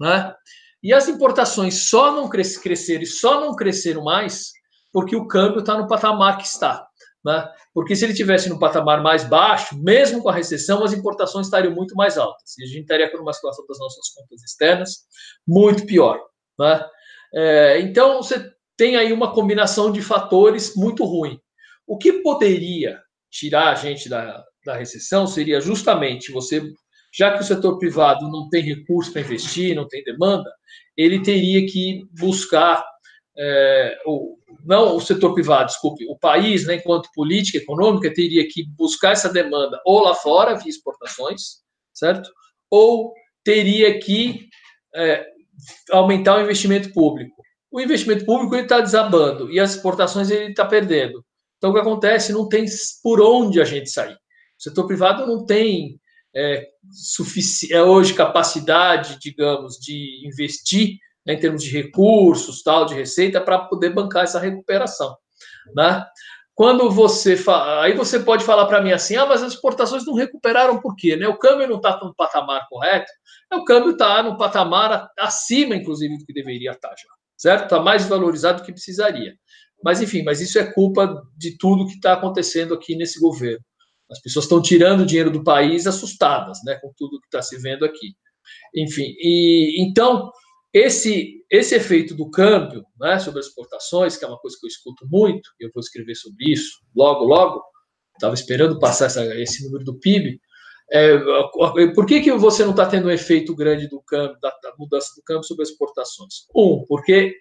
né? 0.00 0.34
E 0.82 0.92
as 0.92 1.08
importações 1.08 1.88
só 1.88 2.12
não 2.12 2.28
cres 2.28 2.58
cresceram 2.58 3.02
e 3.02 3.06
só 3.06 3.40
não 3.40 3.54
cresceram 3.54 4.02
mais 4.02 4.50
porque 4.92 5.16
o 5.16 5.26
câmbio 5.26 5.60
está 5.60 5.78
no 5.78 5.86
patamar 5.86 6.36
que 6.36 6.44
está. 6.44 6.86
Né? 7.24 7.48
Porque 7.72 7.94
se 7.94 8.04
ele 8.04 8.14
tivesse 8.14 8.48
no 8.48 8.58
patamar 8.58 9.02
mais 9.02 9.24
baixo, 9.24 9.78
mesmo 9.80 10.22
com 10.22 10.28
a 10.28 10.34
recessão, 10.34 10.82
as 10.82 10.92
importações 10.92 11.46
estariam 11.46 11.72
muito 11.72 11.94
mais 11.94 12.18
altas. 12.18 12.58
E 12.58 12.64
a 12.64 12.66
gente 12.66 12.82
estaria 12.82 13.10
com 13.10 13.18
uma 13.18 13.32
situação 13.32 13.64
das 13.66 13.78
nossas 13.78 14.08
contas 14.10 14.42
externas 14.42 15.02
muito 15.46 15.86
pior. 15.86 16.20
Né? 16.58 16.84
É, 17.34 17.80
então, 17.80 18.22
você 18.22 18.52
tem 18.76 18.96
aí 18.96 19.12
uma 19.12 19.32
combinação 19.32 19.92
de 19.92 20.02
fatores 20.02 20.74
muito 20.74 21.04
ruim. 21.04 21.38
O 21.86 21.96
que 21.96 22.14
poderia 22.14 23.00
tirar 23.30 23.70
a 23.70 23.74
gente 23.74 24.08
da, 24.08 24.44
da 24.64 24.76
recessão 24.76 25.26
seria 25.26 25.60
justamente 25.60 26.32
você, 26.32 26.62
já 27.12 27.32
que 27.36 27.42
o 27.42 27.46
setor 27.46 27.78
privado 27.78 28.28
não 28.28 28.48
tem 28.48 28.62
recurso 28.62 29.12
para 29.12 29.20
investir, 29.20 29.74
não 29.74 29.86
tem 29.86 30.02
demanda, 30.04 30.50
ele 30.96 31.22
teria 31.22 31.66
que 31.66 32.04
buscar, 32.18 32.84
é, 33.36 33.98
o, 34.06 34.38
não 34.64 34.96
o 34.96 35.00
setor 35.00 35.34
privado, 35.34 35.66
desculpe, 35.66 36.04
o 36.08 36.18
país, 36.18 36.66
né, 36.66 36.76
enquanto 36.76 37.10
política 37.14 37.58
econômica, 37.58 38.12
teria 38.12 38.46
que 38.48 38.64
buscar 38.76 39.12
essa 39.12 39.32
demanda 39.32 39.80
ou 39.84 40.02
lá 40.02 40.14
fora, 40.14 40.54
via 40.54 40.68
exportações, 40.68 41.62
certo? 41.92 42.30
Ou 42.70 43.12
teria 43.44 43.98
que 43.98 44.48
é, 44.94 45.26
aumentar 45.90 46.36
o 46.36 46.42
investimento 46.42 46.92
público 46.92 47.42
o 47.72 47.80
investimento 47.80 48.26
público 48.26 48.54
está 48.54 48.80
desabando 48.80 49.50
e 49.50 49.58
as 49.58 49.74
exportações 49.74 50.30
ele 50.30 50.50
está 50.50 50.66
perdendo. 50.66 51.24
Então, 51.56 51.70
o 51.70 51.72
que 51.74 51.80
acontece? 51.80 52.32
Não 52.32 52.46
tem 52.46 52.66
por 53.02 53.20
onde 53.20 53.60
a 53.60 53.64
gente 53.64 53.90
sair. 53.90 54.12
O 54.12 54.62
setor 54.62 54.86
privado 54.86 55.26
não 55.26 55.46
tem 55.46 55.98
é, 56.36 56.66
é 57.70 57.82
hoje 57.82 58.12
capacidade, 58.12 59.18
digamos, 59.18 59.76
de 59.78 60.26
investir 60.26 60.98
né, 61.26 61.34
em 61.34 61.40
termos 61.40 61.62
de 61.62 61.70
recursos, 61.70 62.62
tal, 62.62 62.86
de 62.86 62.94
receita, 62.94 63.40
para 63.40 63.58
poder 63.58 63.90
bancar 63.90 64.24
essa 64.24 64.38
recuperação. 64.38 65.16
Né? 65.74 66.04
Quando 66.54 66.90
você 66.90 67.36
aí 67.80 67.94
você 67.94 68.20
pode 68.20 68.44
falar 68.44 68.66
para 68.66 68.82
mim 68.82 68.92
assim, 68.92 69.16
ah, 69.16 69.26
mas 69.26 69.42
as 69.42 69.54
exportações 69.54 70.04
não 70.04 70.14
recuperaram 70.14 70.80
por 70.80 70.94
quê? 70.96 71.16
Né? 71.16 71.26
O 71.26 71.38
câmbio 71.38 71.68
não 71.68 71.76
está 71.76 71.98
no 72.02 72.14
patamar 72.14 72.66
correto, 72.68 73.10
o 73.52 73.64
câmbio 73.64 73.92
está 73.92 74.22
no 74.22 74.36
patamar 74.36 75.08
acima, 75.18 75.74
inclusive, 75.74 76.18
do 76.18 76.24
que 76.24 76.32
deveria 76.32 76.72
estar 76.72 76.88
tá 76.88 76.94
já 76.96 77.08
certo? 77.42 77.64
Está 77.64 77.80
mais 77.80 78.06
valorizado 78.06 78.60
do 78.60 78.64
que 78.64 78.72
precisaria. 78.72 79.34
Mas, 79.82 80.00
enfim, 80.00 80.22
mas 80.22 80.40
isso 80.40 80.60
é 80.60 80.72
culpa 80.72 81.20
de 81.36 81.58
tudo 81.58 81.88
que 81.88 81.94
está 81.94 82.12
acontecendo 82.12 82.72
aqui 82.72 82.94
nesse 82.94 83.18
governo. 83.18 83.64
As 84.08 84.20
pessoas 84.20 84.44
estão 84.44 84.62
tirando 84.62 85.04
dinheiro 85.04 85.30
do 85.30 85.42
país 85.42 85.86
assustadas, 85.86 86.60
né, 86.64 86.76
com 86.76 86.92
tudo 86.96 87.18
que 87.18 87.26
está 87.26 87.42
se 87.42 87.58
vendo 87.58 87.84
aqui. 87.84 88.14
Enfim, 88.76 89.12
e 89.18 89.84
então 89.84 90.30
esse 90.72 91.42
esse 91.52 91.74
efeito 91.74 92.14
do 92.14 92.30
câmbio, 92.30 92.82
né, 92.98 93.18
sobre 93.18 93.40
as 93.40 93.46
exportações, 93.46 94.16
que 94.16 94.24
é 94.24 94.28
uma 94.28 94.38
coisa 94.38 94.56
que 94.58 94.64
eu 94.64 94.68
escuto 94.68 95.06
muito, 95.06 95.50
e 95.60 95.66
eu 95.66 95.70
vou 95.74 95.82
escrever 95.82 96.14
sobre 96.14 96.50
isso 96.50 96.80
logo, 96.96 97.26
logo. 97.26 97.62
Estava 98.14 98.32
esperando 98.32 98.78
passar 98.78 99.06
essa, 99.06 99.22
esse 99.36 99.62
número 99.66 99.84
do 99.84 99.98
PIB. 99.98 100.40
É, 100.90 101.18
por 101.94 102.06
que, 102.06 102.22
que 102.22 102.32
você 102.32 102.64
não 102.64 102.70
está 102.70 102.86
tendo 102.86 103.08
um 103.08 103.10
efeito 103.10 103.54
grande 103.54 103.86
do 103.86 104.00
câmbio, 104.00 104.38
da, 104.40 104.48
da, 104.62 104.74
mudança 104.78 105.08
do 105.14 105.22
câmbio 105.22 105.44
sobre 105.44 105.62
as 105.62 105.68
exportações? 105.68 106.46
Um, 106.56 106.84
porque 106.88 107.34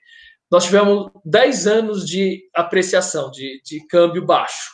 nós 0.49 0.65
tivemos 0.65 1.09
10 1.23 1.67
anos 1.67 2.05
de 2.05 2.49
apreciação, 2.53 3.31
de, 3.31 3.61
de 3.63 3.85
câmbio 3.87 4.25
baixo, 4.25 4.71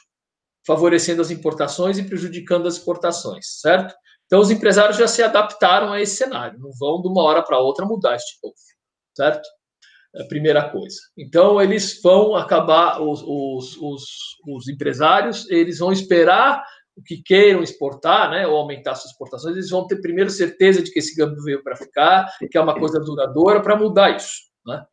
favorecendo 0.65 1.21
as 1.21 1.29
importações 1.29 1.99
e 1.99 2.03
prejudicando 2.03 2.67
as 2.67 2.75
exportações, 2.77 3.59
certo? 3.61 3.93
Então, 4.27 4.41
os 4.41 4.51
empresários 4.51 4.97
já 4.97 5.07
se 5.07 5.23
adaptaram 5.23 5.91
a 5.91 6.01
esse 6.01 6.17
cenário, 6.17 6.59
não 6.59 6.71
vão 6.77 7.01
de 7.01 7.07
uma 7.07 7.23
hora 7.23 7.41
para 7.41 7.59
outra 7.59 7.85
mudar 7.85 8.15
este 8.15 8.37
povo, 8.41 8.55
certo? 9.15 9.47
É 10.15 10.23
a 10.23 10.27
primeira 10.27 10.69
coisa. 10.69 10.97
Então, 11.17 11.61
eles 11.61 12.01
vão 12.01 12.35
acabar, 12.35 13.01
os, 13.01 13.23
os, 13.25 13.77
os, 13.77 14.03
os 14.47 14.67
empresários, 14.67 15.49
eles 15.49 15.79
vão 15.79 15.93
esperar 15.93 16.61
o 16.97 17.01
que 17.01 17.21
queiram 17.23 17.61
exportar, 17.61 18.31
né, 18.31 18.47
ou 18.47 18.57
aumentar 18.57 18.95
suas 18.95 19.11
exportações, 19.11 19.55
eles 19.55 19.69
vão 19.69 19.85
ter 19.85 20.01
primeiro 20.01 20.31
certeza 20.31 20.81
de 20.81 20.91
que 20.91 20.99
esse 20.99 21.15
câmbio 21.15 21.43
veio 21.43 21.63
para 21.63 21.75
ficar, 21.75 22.27
que 22.51 22.57
é 22.57 22.61
uma 22.61 22.77
coisa 22.77 22.99
duradoura 22.99 23.61
para 23.61 23.77
mudar 23.77 24.15
isso. 24.15 24.47
Né? 24.65 24.83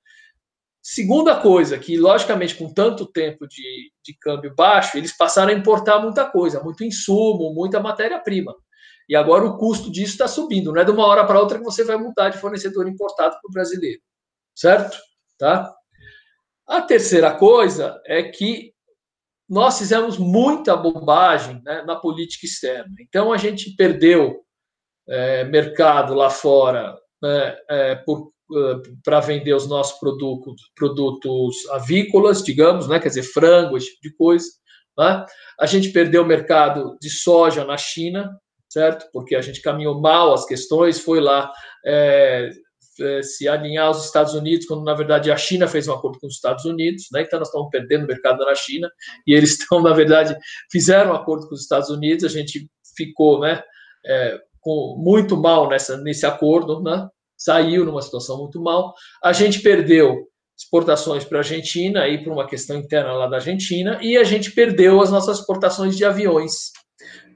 Segunda 0.83 1.41
coisa, 1.41 1.79
que 1.79 1.97
logicamente 1.97 2.57
com 2.57 2.73
tanto 2.73 3.07
tempo 3.07 3.49
de, 3.49 3.91
de 4.05 4.15
câmbio 4.21 4.55
baixo, 4.55 4.99
eles 4.99 5.17
passaram 5.17 5.51
a 5.51 5.57
importar 5.57 5.99
muita 5.99 6.31
coisa, 6.31 6.63
muito 6.63 6.85
insumo, 6.85 7.55
muita 7.55 7.81
matéria-prima. 7.81 8.55
E 9.09 9.15
agora 9.15 9.45
o 9.45 9.59
custo 9.59 9.91
disso 9.91 10.13
está 10.13 10.29
subindo. 10.29 10.73
Não 10.73 10.81
é 10.81 10.85
de 10.85 10.91
uma 10.91 11.07
hora 11.07 11.25
para 11.27 11.41
outra 11.41 11.59
que 11.59 11.65
você 11.65 11.85
vai 11.85 11.97
mudar 11.97 12.31
de 12.31 12.39
fornecedor 12.39 12.89
importado 12.89 13.37
para 13.41 13.49
o 13.49 13.53
brasileiro, 13.53 14.01
certo? 14.55 14.97
Tá? 15.39 15.75
A 16.67 16.81
terceira 16.81 17.35
coisa 17.35 18.01
é 18.07 18.23
que 18.23 18.73
nós 19.49 19.79
fizemos 19.79 20.17
muita 20.17 20.77
bobagem 20.77 21.61
né, 21.63 21.83
na 21.83 21.97
política 21.97 22.47
externa. 22.47 22.95
Então, 23.01 23.33
a 23.33 23.37
gente 23.37 23.77
perdeu 23.77 24.43
é, 25.07 25.45
mercado 25.45 26.15
lá 26.15 26.31
fora 26.31 26.97
né, 27.23 27.57
é, 27.71 27.93
é, 27.93 28.05
para 29.05 29.21
vender 29.21 29.55
os 29.55 29.69
nossos 29.69 29.99
produtos, 29.99 30.71
produtos 30.75 31.69
avícolas, 31.71 32.43
digamos, 32.43 32.89
né, 32.89 32.99
quer 32.99 33.09
dizer, 33.09 33.23
frango, 33.25 33.77
esse 33.77 33.91
tipo 33.91 34.03
de 34.03 34.17
coisa. 34.17 34.47
Né? 34.99 35.27
A 35.61 35.67
gente 35.67 35.91
perdeu 35.91 36.23
o 36.23 36.27
mercado 36.27 36.97
de 37.01 37.11
soja 37.11 37.65
na 37.65 37.77
China, 37.77 38.31
certo? 38.75 39.09
Porque 39.13 39.37
a 39.37 39.41
gente 39.41 39.63
caminhou 39.63 40.01
mal 40.01 40.35
as 40.35 40.45
questões, 40.45 40.99
foi 40.99 41.21
lá 41.21 41.53
é, 41.87 42.51
é, 43.01 43.23
se 43.23 43.49
alinhar 43.49 43.87
aos 43.87 44.05
Estados 44.05 44.35
Unidos, 44.35 44.67
quando 44.67 44.83
na 44.83 44.95
verdade 44.95 45.31
a 45.31 45.37
China 45.37 45.69
fez 45.69 45.87
um 45.87 45.93
acordo 45.93 46.19
com 46.19 46.27
os 46.27 46.35
Estados 46.35 46.65
Unidos, 46.65 47.07
né? 47.13 47.23
então 47.23 47.39
nós 47.39 47.49
estamos 47.49 47.69
perdendo 47.71 48.05
o 48.05 48.09
mercado 48.09 48.45
na 48.45 48.55
China, 48.55 48.91
e 49.27 49.33
eles 49.33 49.53
estão, 49.59 49.81
na 49.81 49.93
verdade, 49.93 50.37
fizeram 50.71 51.13
um 51.13 51.15
acordo 51.15 51.49
com 51.49 51.55
os 51.55 51.63
Estados 51.63 51.89
Unidos, 51.89 52.25
a 52.25 52.29
gente 52.29 52.69
ficou 52.97 53.41
né, 53.41 53.63
é, 54.05 54.41
com, 54.61 54.97
muito 54.99 55.37
mal 55.37 55.69
nessa, 55.69 55.97
nesse 55.99 56.27
acordo, 56.27 56.83
né? 56.83 57.09
saiu 57.37 57.85
numa 57.85 58.03
situação 58.03 58.39
muito 58.39 58.61
mal. 58.61 58.95
A 59.23 59.33
gente 59.33 59.61
perdeu 59.61 60.27
exportações 60.57 61.25
para 61.25 61.39
a 61.39 61.41
Argentina 61.41 62.09
e 62.09 62.23
para 62.23 62.33
uma 62.33 62.47
questão 62.47 62.77
interna 62.77 63.13
lá 63.13 63.27
da 63.27 63.37
Argentina, 63.37 63.99
e 64.01 64.17
a 64.17 64.25
gente 64.25 64.53
perdeu 64.53 65.01
as 65.01 65.11
nossas 65.11 65.41
exportações 65.41 65.97
de 65.97 66.05
aviões 66.05 66.71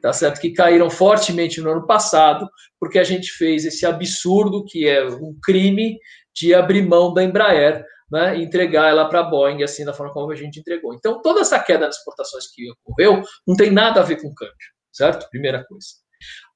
tá 0.00 0.12
certo? 0.12 0.40
Que 0.40 0.52
caíram 0.52 0.90
fortemente 0.90 1.60
no 1.60 1.70
ano 1.70 1.86
passado, 1.86 2.48
porque 2.80 2.98
a 2.98 3.04
gente 3.04 3.30
fez 3.32 3.64
esse 3.64 3.84
absurdo 3.84 4.64
que 4.64 4.86
é 4.86 5.04
um 5.06 5.36
crime 5.42 5.98
de 6.34 6.54
abrir 6.54 6.82
mão 6.82 7.12
da 7.12 7.22
Embraer, 7.22 7.84
né, 8.10 8.38
e 8.38 8.42
entregar 8.42 8.88
ela 8.88 9.08
para 9.08 9.20
a 9.20 9.24
Boeing, 9.24 9.62
assim, 9.62 9.84
da 9.84 9.92
forma 9.92 10.12
como 10.12 10.32
a 10.32 10.36
gente 10.36 10.58
entregou. 10.58 10.94
Então, 10.94 11.20
toda 11.20 11.40
essa 11.40 11.58
queda 11.60 11.86
das 11.86 11.96
exportações 11.96 12.46
que 12.50 12.70
ocorreu 12.70 13.22
não 13.46 13.54
tem 13.54 13.70
nada 13.70 14.00
a 14.00 14.04
ver 14.04 14.16
com 14.20 14.32
câmbio, 14.32 14.54
certo? 14.90 15.28
Primeira 15.28 15.64
coisa. 15.64 15.88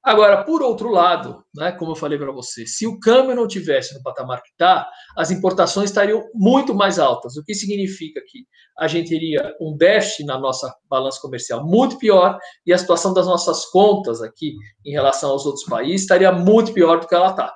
Agora, 0.03 0.43
por 0.43 0.61
outro 0.61 0.89
lado, 0.89 1.45
né, 1.55 1.71
como 1.71 1.91
eu 1.91 1.95
falei 1.95 2.17
para 2.17 2.29
você, 2.29 2.67
se 2.67 2.85
o 2.85 2.99
câmbio 2.99 3.33
não 3.33 3.47
tivesse 3.47 3.93
no 3.93 4.03
patamar 4.03 4.41
que 4.43 4.49
está, 4.49 4.85
as 5.15 5.31
importações 5.31 5.89
estariam 5.89 6.21
muito 6.33 6.75
mais 6.75 6.99
altas, 6.99 7.37
o 7.37 7.43
que 7.43 7.55
significa 7.55 8.19
que 8.27 8.39
a 8.77 8.85
gente 8.85 9.09
teria 9.09 9.55
um 9.61 9.77
déficit 9.77 10.25
na 10.25 10.37
nossa 10.37 10.75
balança 10.89 11.21
comercial 11.21 11.65
muito 11.65 11.97
pior 11.97 12.37
e 12.65 12.73
a 12.73 12.77
situação 12.77 13.13
das 13.13 13.25
nossas 13.25 13.65
contas 13.67 14.21
aqui 14.21 14.57
em 14.85 14.91
relação 14.91 15.31
aos 15.31 15.45
outros 15.45 15.63
países 15.63 16.01
estaria 16.01 16.33
muito 16.33 16.73
pior 16.73 16.99
do 16.99 17.07
que 17.07 17.15
ela 17.15 17.29
está, 17.29 17.55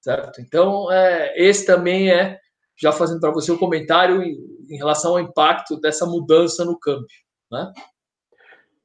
certo? 0.00 0.40
Então, 0.40 0.92
é, 0.92 1.34
esse 1.36 1.66
também 1.66 2.12
é, 2.12 2.38
já 2.80 2.92
fazendo 2.92 3.18
para 3.18 3.32
você 3.32 3.50
o 3.50 3.56
um 3.56 3.58
comentário 3.58 4.22
em, 4.22 4.36
em 4.70 4.76
relação 4.76 5.12
ao 5.12 5.20
impacto 5.20 5.80
dessa 5.80 6.06
mudança 6.06 6.64
no 6.64 6.78
câmbio, 6.78 7.08
né? 7.50 7.72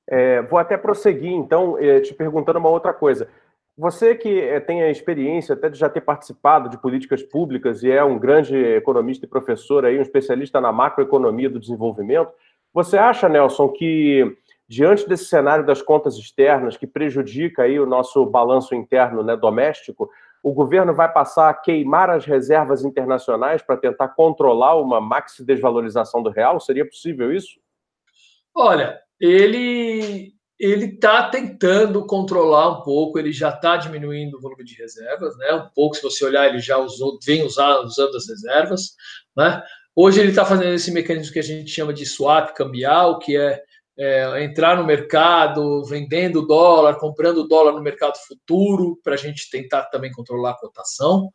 É, 0.07 0.41
vou 0.41 0.59
até 0.59 0.77
prosseguir, 0.77 1.31
então, 1.31 1.77
é, 1.77 1.99
te 1.99 2.13
perguntando 2.13 2.59
uma 2.59 2.69
outra 2.69 2.93
coisa. 2.93 3.27
Você 3.77 4.15
que 4.15 4.39
é, 4.39 4.59
tem 4.59 4.83
a 4.83 4.91
experiência 4.91 5.53
até 5.53 5.69
de 5.69 5.77
já 5.77 5.89
ter 5.89 6.01
participado 6.01 6.69
de 6.69 6.77
políticas 6.77 7.23
públicas 7.23 7.81
e 7.81 7.91
é 7.91 8.03
um 8.03 8.19
grande 8.19 8.55
economista 8.55 9.25
e 9.25 9.29
professor 9.29 9.85
aí, 9.85 9.97
um 9.97 10.01
especialista 10.01 10.61
na 10.61 10.71
macroeconomia 10.71 11.49
do 11.49 11.59
desenvolvimento, 11.59 12.31
você 12.73 12.97
acha, 12.97 13.29
Nelson, 13.29 13.69
que 13.69 14.37
diante 14.67 15.07
desse 15.07 15.25
cenário 15.25 15.65
das 15.65 15.81
contas 15.81 16.15
externas 16.15 16.77
que 16.77 16.87
prejudica 16.87 17.63
aí 17.63 17.79
o 17.79 17.85
nosso 17.85 18.25
balanço 18.25 18.75
interno 18.75 19.23
né, 19.23 19.35
doméstico, 19.35 20.09
o 20.43 20.51
governo 20.51 20.93
vai 20.93 21.11
passar 21.11 21.49
a 21.49 21.53
queimar 21.53 22.09
as 22.09 22.25
reservas 22.25 22.83
internacionais 22.83 23.61
para 23.61 23.77
tentar 23.77 24.09
controlar 24.09 24.75
uma 24.75 24.99
maxi 24.99 25.43
desvalorização 25.43 26.21
do 26.21 26.29
real? 26.29 26.59
Seria 26.59 26.85
possível 26.85 27.31
isso? 27.31 27.59
Olha, 28.53 28.99
ele 29.23 30.33
ele 30.59 30.85
está 30.85 31.29
tentando 31.29 32.05
controlar 32.05 32.69
um 32.69 32.83
pouco, 32.83 33.19
ele 33.19 33.33
já 33.33 33.49
está 33.49 33.75
diminuindo 33.75 34.37
o 34.37 34.39
volume 34.39 34.63
de 34.63 34.75
reservas, 34.75 35.35
né? 35.37 35.51
Um 35.55 35.67
pouco, 35.75 35.95
se 35.95 36.01
você 36.01 36.23
olhar, 36.23 36.47
ele 36.47 36.59
já 36.59 36.77
usou, 36.77 37.17
vem 37.25 37.43
usar, 37.43 37.79
usando 37.79 38.15
as 38.15 38.27
reservas, 38.29 38.91
né? 39.35 39.61
Hoje 39.95 40.21
ele 40.21 40.29
está 40.29 40.45
fazendo 40.45 40.73
esse 40.73 40.91
mecanismo 40.91 41.33
que 41.33 41.39
a 41.39 41.43
gente 41.43 41.69
chama 41.69 41.93
de 41.93 42.05
swap 42.05 42.53
cambial, 42.55 43.19
que 43.19 43.35
é, 43.35 43.61
é 43.97 44.43
entrar 44.43 44.77
no 44.77 44.85
mercado, 44.85 45.83
vendendo 45.83 46.47
dólar, 46.47 46.97
comprando 46.97 47.47
dólar 47.47 47.73
no 47.73 47.81
mercado 47.81 48.17
futuro, 48.25 48.99
para 49.03 49.15
a 49.15 49.17
gente 49.17 49.49
tentar 49.49 49.83
também 49.85 50.11
controlar 50.11 50.51
a 50.51 50.59
cotação. 50.59 51.29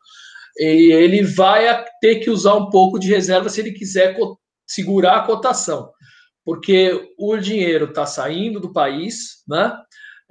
E 0.57 0.91
ele 0.91 1.23
vai 1.23 1.85
ter 2.01 2.15
que 2.15 2.31
usar 2.31 2.55
um 2.55 2.69
pouco 2.69 2.97
de 2.97 3.09
reserva 3.09 3.49
se 3.49 3.61
ele 3.61 3.73
quiser 3.73 4.17
segurar 4.65 5.17
a 5.17 5.25
cotação 5.25 5.91
porque 6.45 7.13
o 7.17 7.37
dinheiro 7.37 7.85
está 7.85 8.05
saindo 8.05 8.59
do 8.59 8.73
país, 8.73 9.43
né? 9.47 9.77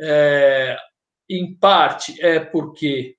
É, 0.00 0.76
em 1.28 1.56
parte 1.56 2.20
é 2.24 2.40
porque 2.40 3.16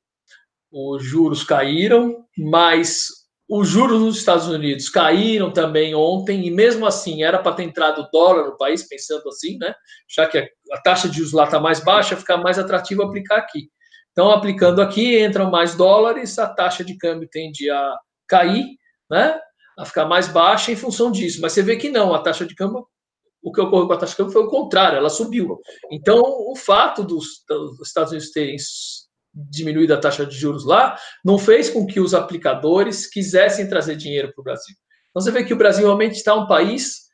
os 0.71 1.03
juros 1.03 1.43
caíram, 1.43 2.25
mas 2.37 3.09
os 3.49 3.67
juros 3.67 3.99
nos 3.99 4.17
Estados 4.17 4.47
Unidos 4.47 4.89
caíram 4.89 5.51
também 5.51 5.95
ontem, 5.95 6.45
e 6.45 6.51
mesmo 6.51 6.85
assim 6.85 7.23
era 7.23 7.39
para 7.39 7.55
ter 7.55 7.63
entrado 7.63 8.07
dólar 8.13 8.45
no 8.45 8.57
país, 8.57 8.87
pensando 8.87 9.27
assim, 9.27 9.57
né? 9.57 9.73
Já 10.07 10.27
que 10.27 10.37
a 10.37 10.81
taxa 10.83 11.09
de 11.09 11.17
juros 11.17 11.33
lá 11.33 11.45
está 11.45 11.59
mais 11.59 11.83
baixa, 11.83 12.15
fica 12.15 12.37
mais 12.37 12.59
atrativo 12.59 13.01
aplicar 13.01 13.37
aqui. 13.37 13.69
Então, 14.11 14.29
aplicando 14.29 14.81
aqui, 14.81 15.19
entram 15.19 15.49
mais 15.49 15.75
dólares, 15.75 16.37
a 16.37 16.47
taxa 16.47 16.83
de 16.83 16.95
câmbio 16.97 17.27
tende 17.31 17.69
a 17.71 17.95
cair, 18.27 18.65
né? 19.09 19.39
A 19.79 19.85
ficar 19.85 20.05
mais 20.05 20.27
baixa 20.27 20.71
em 20.71 20.75
função 20.75 21.09
disso. 21.09 21.39
Mas 21.41 21.53
você 21.53 21.63
vê 21.63 21.77
que 21.77 21.89
não, 21.89 22.13
a 22.13 22.19
taxa 22.19 22.45
de 22.45 22.53
câmbio, 22.53 22.85
o 23.41 23.51
que 23.51 23.61
ocorreu 23.61 23.87
com 23.87 23.93
a 23.93 23.97
taxa 23.97 24.11
de 24.11 24.17
câmbio 24.17 24.33
foi 24.33 24.43
o 24.43 24.49
contrário, 24.49 24.97
ela 24.97 25.09
subiu. 25.09 25.57
Então, 25.89 26.21
o 26.21 26.53
fato 26.55 27.01
dos, 27.01 27.45
dos 27.47 27.87
Estados 27.87 28.11
Unidos 28.11 28.31
terem 28.31 28.57
diminuído 29.33 29.93
a 29.93 29.97
taxa 29.97 30.25
de 30.25 30.35
juros 30.35 30.65
lá 30.65 30.99
não 31.23 31.37
fez 31.37 31.69
com 31.69 31.87
que 31.87 31.99
os 31.99 32.13
aplicadores 32.13 33.07
quisessem 33.07 33.69
trazer 33.69 33.95
dinheiro 33.95 34.33
para 34.33 34.41
o 34.41 34.43
Brasil. 34.43 34.75
Então, 35.09 35.21
você 35.21 35.31
vê 35.31 35.45
que 35.45 35.53
o 35.53 35.57
Brasil 35.57 35.85
realmente 35.85 36.15
está 36.15 36.35
um 36.35 36.45
país. 36.45 37.07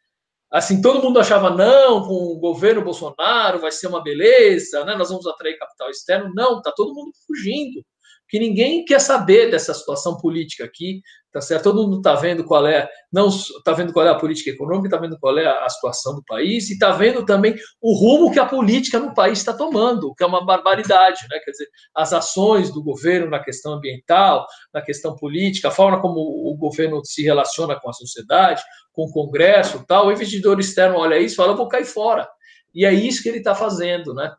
Assim, 0.51 0.81
todo 0.81 1.03
mundo 1.03 1.19
achava, 1.19 1.51
não, 1.51 2.01
com 2.01 2.13
o 2.13 2.39
governo 2.39 2.83
Bolsonaro 2.83 3.59
vai 3.59 3.71
ser 3.71 3.87
uma 3.87 4.01
beleza, 4.01 4.83
né? 4.85 4.95
nós 4.95 5.09
vamos 5.09 5.27
atrair 5.27 5.59
capital 5.59 5.89
externo. 5.91 6.33
Não, 6.33 6.57
está 6.57 6.71
todo 6.71 6.95
mundo 6.95 7.11
fugindo 7.27 7.85
que 8.27 8.39
ninguém 8.39 8.83
quer 8.83 8.99
saber 8.99 9.51
dessa 9.51 9.73
situação 9.73 10.17
política 10.17 10.63
aqui, 10.63 11.01
tá 11.31 11.41
certo? 11.41 11.63
Todo 11.63 11.83
mundo 11.83 11.97
está 11.97 12.15
vendo 12.15 12.43
qual 12.43 12.65
é, 12.65 12.89
não 13.11 13.27
está 13.27 13.73
vendo 13.73 13.91
qual 13.91 14.05
é 14.05 14.09
a 14.09 14.15
política 14.15 14.49
econômica, 14.49 14.87
está 14.87 14.97
vendo 14.97 15.19
qual 15.19 15.37
é 15.37 15.45
a 15.45 15.69
situação 15.69 16.15
do 16.15 16.23
país 16.23 16.69
e 16.69 16.73
está 16.73 16.91
vendo 16.91 17.25
também 17.25 17.55
o 17.81 17.93
rumo 17.93 18.31
que 18.31 18.39
a 18.39 18.45
política 18.45 18.99
no 18.99 19.13
país 19.13 19.39
está 19.39 19.53
tomando, 19.53 20.13
que 20.15 20.23
é 20.23 20.27
uma 20.27 20.45
barbaridade, 20.45 21.21
né? 21.29 21.39
Quer 21.43 21.51
dizer, 21.51 21.67
as 21.93 22.13
ações 22.13 22.71
do 22.71 22.83
governo 22.83 23.29
na 23.29 23.39
questão 23.39 23.73
ambiental, 23.73 24.45
na 24.73 24.81
questão 24.81 25.15
política, 25.15 25.67
a 25.67 25.71
forma 25.71 26.01
como 26.01 26.19
o 26.19 26.55
governo 26.57 27.03
se 27.03 27.21
relaciona 27.21 27.79
com 27.79 27.89
a 27.89 27.93
sociedade, 27.93 28.63
com 28.91 29.03
o 29.03 29.11
Congresso, 29.11 29.83
tal. 29.87 30.07
O 30.07 30.11
investidor 30.11 30.59
externo 30.59 30.97
olha 30.97 31.19
isso, 31.19 31.35
fala, 31.35 31.55
vou 31.55 31.67
cair 31.67 31.85
fora. 31.85 32.27
E 32.73 32.85
é 32.85 32.93
isso 32.93 33.21
que 33.21 33.29
ele 33.29 33.37
está 33.37 33.53
fazendo, 33.53 34.13
né? 34.13 34.31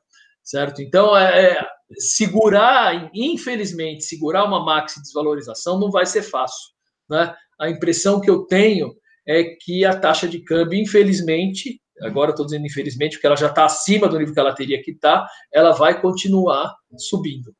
certo? 0.46 0.81
Então, 0.81 1.16
é, 1.16 1.44
é, 1.44 1.66
segurar, 1.99 3.11
infelizmente, 3.14 4.05
segurar 4.05 4.44
uma 4.44 4.64
maxi 4.64 5.01
desvalorização 5.01 5.79
não 5.79 5.90
vai 5.90 6.07
ser 6.07 6.22
fácil, 6.22 6.72
né? 7.09 7.35
A 7.59 7.70
impressão 7.70 8.20
que 8.20 8.29
eu 8.29 8.44
tenho 8.44 8.94
é 9.27 9.44
que 9.44 9.85
a 9.85 9.99
taxa 9.99 10.29
de 10.29 10.40
câmbio, 10.40 10.79
infelizmente, 10.79 11.81
agora 12.03 12.31
estou 12.31 12.44
dizendo 12.44 12.66
infelizmente, 12.66 13.16
porque 13.16 13.27
ela 13.27 13.37
já 13.37 13.49
está 13.49 13.64
acima 13.64 14.09
do 14.09 14.18
nível 14.18 14.35
que 14.35 14.40
ela 14.40 14.55
teria 14.55 14.83
que 14.83 14.92
estar, 14.92 15.22
tá, 15.22 15.29
ela 15.53 15.72
vai 15.72 16.01
continuar 16.01 16.75
subindo. 16.96 17.55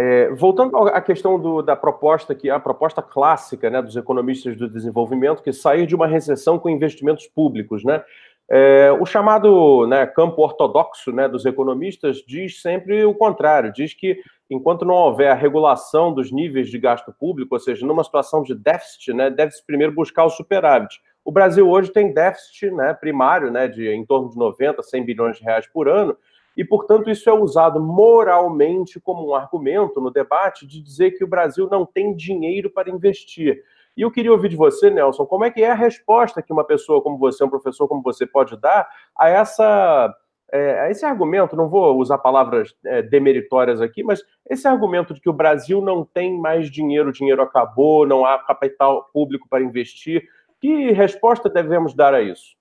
É, 0.00 0.30
voltando 0.30 0.76
à 0.76 1.00
questão 1.00 1.40
do, 1.40 1.60
da 1.60 1.74
proposta, 1.74 2.32
que 2.32 2.48
a 2.48 2.60
proposta 2.60 3.02
clássica 3.02 3.68
né, 3.68 3.82
dos 3.82 3.96
economistas 3.96 4.56
do 4.56 4.70
desenvolvimento, 4.70 5.42
que 5.42 5.52
sair 5.52 5.86
de 5.86 5.94
uma 5.96 6.06
recessão 6.06 6.56
com 6.56 6.70
investimentos 6.70 7.26
públicos, 7.26 7.84
né? 7.84 8.04
É, 8.50 8.90
o 8.98 9.04
chamado 9.04 9.86
né, 9.86 10.06
campo 10.06 10.42
ortodoxo 10.42 11.12
né, 11.12 11.28
dos 11.28 11.44
economistas 11.44 12.16
diz 12.26 12.62
sempre 12.62 13.04
o 13.04 13.14
contrário, 13.14 13.72
diz 13.72 13.92
que 13.92 14.22
enquanto 14.48 14.86
não 14.86 14.94
houver 14.94 15.30
a 15.30 15.34
regulação 15.34 16.14
dos 16.14 16.32
níveis 16.32 16.70
de 16.70 16.78
gasto 16.78 17.12
público, 17.12 17.54
ou 17.54 17.60
seja, 17.60 17.86
numa 17.86 18.02
situação 18.02 18.42
de 18.42 18.54
déficit, 18.54 19.12
né, 19.12 19.28
deve-se 19.28 19.64
primeiro 19.66 19.92
buscar 19.92 20.24
o 20.24 20.30
superávit. 20.30 20.98
O 21.22 21.30
Brasil 21.30 21.68
hoje 21.68 21.92
tem 21.92 22.14
déficit 22.14 22.70
né, 22.70 22.94
primário 22.94 23.50
né, 23.50 23.68
de 23.68 23.86
em 23.86 24.06
torno 24.06 24.30
de 24.30 24.38
90, 24.38 24.82
100 24.82 25.04
bilhões 25.04 25.36
de 25.36 25.44
reais 25.44 25.66
por 25.66 25.86
ano, 25.86 26.16
e, 26.56 26.64
portanto, 26.64 27.08
isso 27.08 27.30
é 27.30 27.32
usado 27.32 27.78
moralmente 27.78 28.98
como 28.98 29.28
um 29.28 29.34
argumento 29.34 30.00
no 30.00 30.10
debate 30.10 30.66
de 30.66 30.82
dizer 30.82 31.12
que 31.12 31.22
o 31.22 31.28
Brasil 31.28 31.68
não 31.70 31.86
tem 31.86 32.12
dinheiro 32.16 32.68
para 32.68 32.90
investir. 32.90 33.62
E 33.98 34.02
eu 34.02 34.12
queria 34.12 34.30
ouvir 34.30 34.48
de 34.48 34.54
você, 34.54 34.88
Nelson, 34.88 35.26
como 35.26 35.44
é 35.44 35.50
que 35.50 35.60
é 35.60 35.72
a 35.72 35.74
resposta 35.74 36.40
que 36.40 36.52
uma 36.52 36.62
pessoa 36.62 37.02
como 37.02 37.18
você, 37.18 37.42
um 37.42 37.50
professor 37.50 37.88
como 37.88 38.00
você, 38.00 38.24
pode 38.24 38.56
dar 38.56 38.88
a 39.18 39.28
essa 39.28 40.14
é, 40.52 40.88
esse 40.88 41.04
argumento, 41.04 41.56
não 41.56 41.68
vou 41.68 41.98
usar 41.98 42.16
palavras 42.18 42.72
é, 42.86 43.02
demeritórias 43.02 43.80
aqui, 43.80 44.04
mas 44.04 44.22
esse 44.48 44.68
argumento 44.68 45.12
de 45.12 45.20
que 45.20 45.28
o 45.28 45.32
Brasil 45.32 45.82
não 45.82 46.04
tem 46.04 46.38
mais 46.40 46.70
dinheiro, 46.70 47.08
o 47.08 47.12
dinheiro 47.12 47.42
acabou, 47.42 48.06
não 48.06 48.24
há 48.24 48.38
capital 48.38 49.10
público 49.12 49.48
para 49.50 49.64
investir, 49.64 50.22
que 50.60 50.92
resposta 50.92 51.50
devemos 51.50 51.92
dar 51.92 52.14
a 52.14 52.22
isso? 52.22 52.56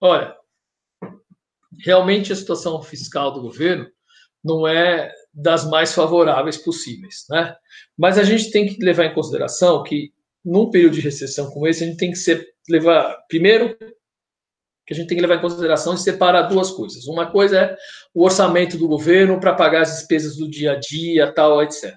Olha, 0.00 0.34
realmente 1.84 2.32
a 2.32 2.36
situação 2.36 2.80
fiscal 2.80 3.30
do 3.30 3.42
governo 3.42 3.86
não 4.42 4.66
é 4.66 5.12
das 5.34 5.68
mais 5.68 5.94
favoráveis 5.94 6.56
possíveis, 6.56 7.26
né? 7.28 7.54
Mas 7.96 8.18
a 8.18 8.24
gente 8.24 8.50
tem 8.50 8.66
que 8.66 8.82
levar 8.82 9.04
em 9.04 9.14
consideração 9.14 9.82
que 9.82 10.12
num 10.44 10.70
período 10.70 10.94
de 10.94 11.00
recessão 11.00 11.50
como 11.50 11.66
esse, 11.66 11.84
a 11.84 11.86
gente 11.86 11.96
tem 11.98 12.10
que 12.10 12.18
ser, 12.18 12.46
levar, 12.68 13.16
primeiro, 13.28 13.76
que 14.86 14.92
a 14.92 14.96
gente 14.96 15.06
tem 15.06 15.16
que 15.16 15.22
levar 15.22 15.36
em 15.36 15.40
consideração 15.40 15.94
e 15.94 15.98
separar 15.98 16.42
duas 16.42 16.70
coisas. 16.70 17.06
Uma 17.06 17.30
coisa 17.30 17.58
é 17.58 17.76
o 18.14 18.24
orçamento 18.24 18.76
do 18.76 18.88
governo 18.88 19.38
para 19.38 19.54
pagar 19.54 19.82
as 19.82 19.96
despesas 19.96 20.36
do 20.36 20.50
dia 20.50 20.72
a 20.72 20.78
dia, 20.78 21.32
tal, 21.32 21.62
etc. 21.62 21.94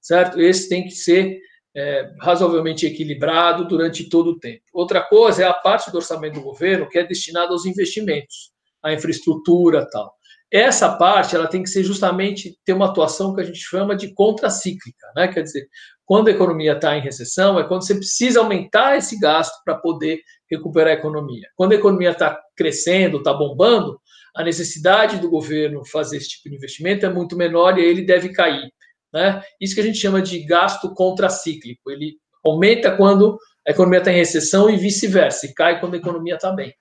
Certo? 0.00 0.40
Esse 0.40 0.68
tem 0.68 0.84
que 0.84 0.92
ser 0.92 1.40
é, 1.74 2.10
razoavelmente 2.20 2.86
equilibrado 2.86 3.66
durante 3.66 4.08
todo 4.08 4.30
o 4.30 4.38
tempo. 4.38 4.62
Outra 4.72 5.02
coisa 5.02 5.42
é 5.42 5.46
a 5.46 5.54
parte 5.54 5.90
do 5.90 5.96
orçamento 5.96 6.34
do 6.34 6.42
governo 6.42 6.88
que 6.88 6.98
é 6.98 7.04
destinada 7.04 7.52
aos 7.52 7.66
investimentos, 7.66 8.52
à 8.82 8.92
infraestrutura, 8.92 9.88
tal. 9.90 10.14
Essa 10.52 10.96
parte 10.96 11.36
ela 11.36 11.46
tem 11.46 11.62
que 11.62 11.68
ser 11.68 11.84
justamente 11.84 12.58
ter 12.64 12.72
uma 12.72 12.86
atuação 12.86 13.34
que 13.34 13.40
a 13.40 13.44
gente 13.44 13.60
chama 13.60 13.94
de 13.94 14.12
contracíclica, 14.12 15.06
né? 15.14 15.28
Quer 15.28 15.42
dizer, 15.42 15.68
quando 16.10 16.26
a 16.26 16.32
economia 16.32 16.72
está 16.72 16.96
em 16.96 17.00
recessão, 17.00 17.56
é 17.56 17.62
quando 17.62 17.86
você 17.86 17.94
precisa 17.94 18.40
aumentar 18.40 18.96
esse 18.96 19.16
gasto 19.16 19.54
para 19.64 19.76
poder 19.76 20.20
recuperar 20.50 20.88
a 20.88 20.98
economia. 20.98 21.46
Quando 21.54 21.70
a 21.70 21.76
economia 21.76 22.10
está 22.10 22.36
crescendo, 22.56 23.18
está 23.18 23.32
bombando, 23.32 23.96
a 24.34 24.42
necessidade 24.42 25.18
do 25.18 25.30
governo 25.30 25.86
fazer 25.86 26.16
esse 26.16 26.30
tipo 26.30 26.50
de 26.50 26.56
investimento 26.56 27.06
é 27.06 27.08
muito 27.08 27.36
menor 27.36 27.78
e 27.78 27.84
ele 27.84 28.02
deve 28.02 28.32
cair. 28.32 28.72
Né? 29.14 29.40
Isso 29.60 29.72
que 29.72 29.80
a 29.80 29.84
gente 29.84 29.98
chama 29.98 30.20
de 30.20 30.40
gasto 30.40 30.92
contracíclico. 30.94 31.88
Ele 31.88 32.16
aumenta 32.44 32.96
quando 32.96 33.38
a 33.64 33.70
economia 33.70 34.00
está 34.00 34.10
em 34.10 34.16
recessão 34.16 34.68
e 34.68 34.76
vice-versa, 34.76 35.46
cai 35.54 35.78
quando 35.78 35.94
a 35.94 35.98
economia 35.98 36.34
está 36.34 36.50
bem. 36.50 36.74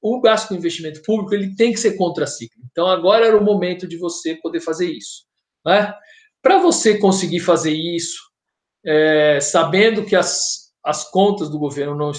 O 0.00 0.18
gasto 0.18 0.48
com 0.48 0.54
investimento 0.54 1.02
público 1.02 1.34
ele 1.34 1.54
tem 1.56 1.74
que 1.74 1.78
ser 1.78 1.94
contracíclico. 1.98 2.66
Então 2.70 2.86
agora 2.86 3.26
era 3.26 3.36
o 3.36 3.44
momento 3.44 3.86
de 3.86 3.98
você 3.98 4.34
poder 4.36 4.60
fazer 4.60 4.90
isso. 4.90 5.26
Né? 5.62 5.92
Para 6.40 6.56
você 6.56 6.96
conseguir 6.96 7.40
fazer 7.40 7.74
isso, 7.74 8.31
é, 8.84 9.40
sabendo 9.40 10.04
que 10.04 10.16
as, 10.16 10.72
as 10.84 11.08
contas 11.10 11.48
do 11.48 11.58
governo, 11.58 11.96
não, 11.96 12.12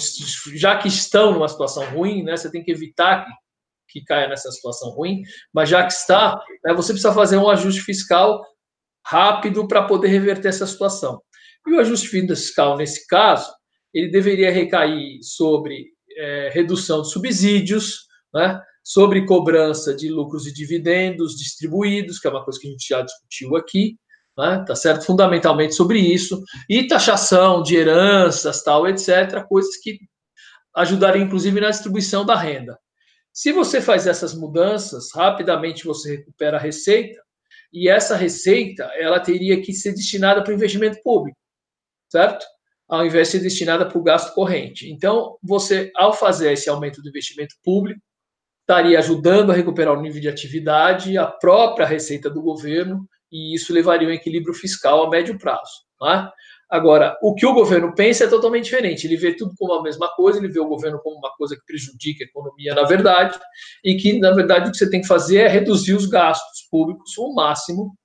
já 0.54 0.78
que 0.78 0.88
estão 0.88 1.32
numa 1.32 1.48
situação 1.48 1.84
ruim, 1.90 2.22
né, 2.22 2.36
você 2.36 2.50
tem 2.50 2.62
que 2.62 2.70
evitar 2.70 3.24
que, 3.24 3.30
que 3.88 4.04
caia 4.04 4.28
nessa 4.28 4.50
situação 4.50 4.90
ruim, 4.90 5.22
mas 5.52 5.68
já 5.68 5.84
que 5.86 5.92
está, 5.92 6.40
né, 6.64 6.72
você 6.72 6.92
precisa 6.92 7.12
fazer 7.12 7.36
um 7.36 7.48
ajuste 7.48 7.80
fiscal 7.82 8.42
rápido 9.06 9.68
para 9.68 9.86
poder 9.86 10.08
reverter 10.08 10.48
essa 10.48 10.66
situação. 10.66 11.20
E 11.66 11.72
o 11.72 11.80
ajuste 11.80 12.08
fiscal, 12.08 12.76
nesse 12.76 13.06
caso, 13.06 13.52
ele 13.92 14.10
deveria 14.10 14.50
recair 14.50 15.18
sobre 15.22 15.86
é, 16.16 16.50
redução 16.52 17.02
de 17.02 17.10
subsídios, 17.10 18.06
né, 18.32 18.60
sobre 18.82 19.24
cobrança 19.24 19.94
de 19.94 20.08
lucros 20.08 20.46
e 20.46 20.52
dividendos 20.52 21.36
distribuídos, 21.36 22.18
que 22.18 22.26
é 22.26 22.30
uma 22.30 22.44
coisa 22.44 22.58
que 22.58 22.68
a 22.68 22.70
gente 22.70 22.86
já 22.86 23.02
discutiu 23.02 23.56
aqui, 23.56 23.96
né? 24.36 24.64
tá 24.66 24.74
certo? 24.74 25.04
Fundamentalmente 25.04 25.74
sobre 25.74 25.98
isso, 25.98 26.42
e 26.68 26.86
taxação 26.86 27.62
de 27.62 27.76
heranças, 27.76 28.62
tal, 28.62 28.88
etc., 28.88 29.44
coisas 29.48 29.76
que 29.76 29.98
ajudariam, 30.74 31.24
inclusive, 31.24 31.60
na 31.60 31.70
distribuição 31.70 32.24
da 32.24 32.36
renda. 32.36 32.78
Se 33.32 33.52
você 33.52 33.80
faz 33.80 34.06
essas 34.06 34.34
mudanças, 34.34 35.12
rapidamente 35.12 35.84
você 35.84 36.16
recupera 36.16 36.56
a 36.56 36.60
receita, 36.60 37.20
e 37.72 37.88
essa 37.88 38.14
receita 38.14 38.84
ela 38.96 39.18
teria 39.18 39.60
que 39.60 39.72
ser 39.72 39.92
destinada 39.92 40.42
para 40.42 40.52
o 40.52 40.54
investimento 40.54 41.02
público, 41.02 41.36
certo? 42.08 42.46
Ao 42.88 43.04
invés 43.04 43.28
de 43.28 43.32
ser 43.32 43.40
destinada 43.40 43.86
para 43.86 43.98
o 43.98 44.02
gasto 44.02 44.32
corrente. 44.34 44.88
Então, 44.88 45.36
você, 45.42 45.90
ao 45.96 46.12
fazer 46.12 46.52
esse 46.52 46.68
aumento 46.68 47.02
do 47.02 47.08
investimento 47.08 47.56
público, 47.64 48.00
estaria 48.60 48.98
ajudando 48.98 49.50
a 49.50 49.54
recuperar 49.54 49.98
o 49.98 50.00
nível 50.00 50.20
de 50.20 50.28
atividade, 50.28 51.18
a 51.18 51.26
própria 51.26 51.86
receita 51.86 52.30
do 52.30 52.40
governo, 52.40 53.06
e 53.34 53.52
isso 53.52 53.72
levaria 53.72 54.06
um 54.06 54.12
equilíbrio 54.12 54.54
fiscal 54.54 55.04
a 55.04 55.10
médio 55.10 55.36
prazo. 55.36 55.82
Tá? 55.98 56.32
Agora, 56.70 57.18
o 57.20 57.34
que 57.34 57.44
o 57.44 57.52
governo 57.52 57.92
pensa 57.92 58.24
é 58.24 58.28
totalmente 58.28 58.64
diferente. 58.64 59.06
Ele 59.06 59.16
vê 59.16 59.34
tudo 59.34 59.52
como 59.58 59.72
a 59.74 59.82
mesma 59.82 60.08
coisa, 60.14 60.38
ele 60.38 60.48
vê 60.48 60.60
o 60.60 60.68
governo 60.68 61.00
como 61.00 61.16
uma 61.16 61.34
coisa 61.36 61.56
que 61.56 61.66
prejudica 61.66 62.22
a 62.22 62.28
economia, 62.28 62.74
na 62.76 62.84
verdade, 62.84 63.36
e 63.84 63.96
que, 63.96 64.20
na 64.20 64.30
verdade, 64.30 64.68
o 64.68 64.70
que 64.70 64.78
você 64.78 64.88
tem 64.88 65.00
que 65.00 65.08
fazer 65.08 65.38
é 65.38 65.48
reduzir 65.48 65.94
os 65.94 66.06
gastos 66.06 66.62
públicos 66.70 67.18
o 67.18 67.34
máximo 67.34 67.96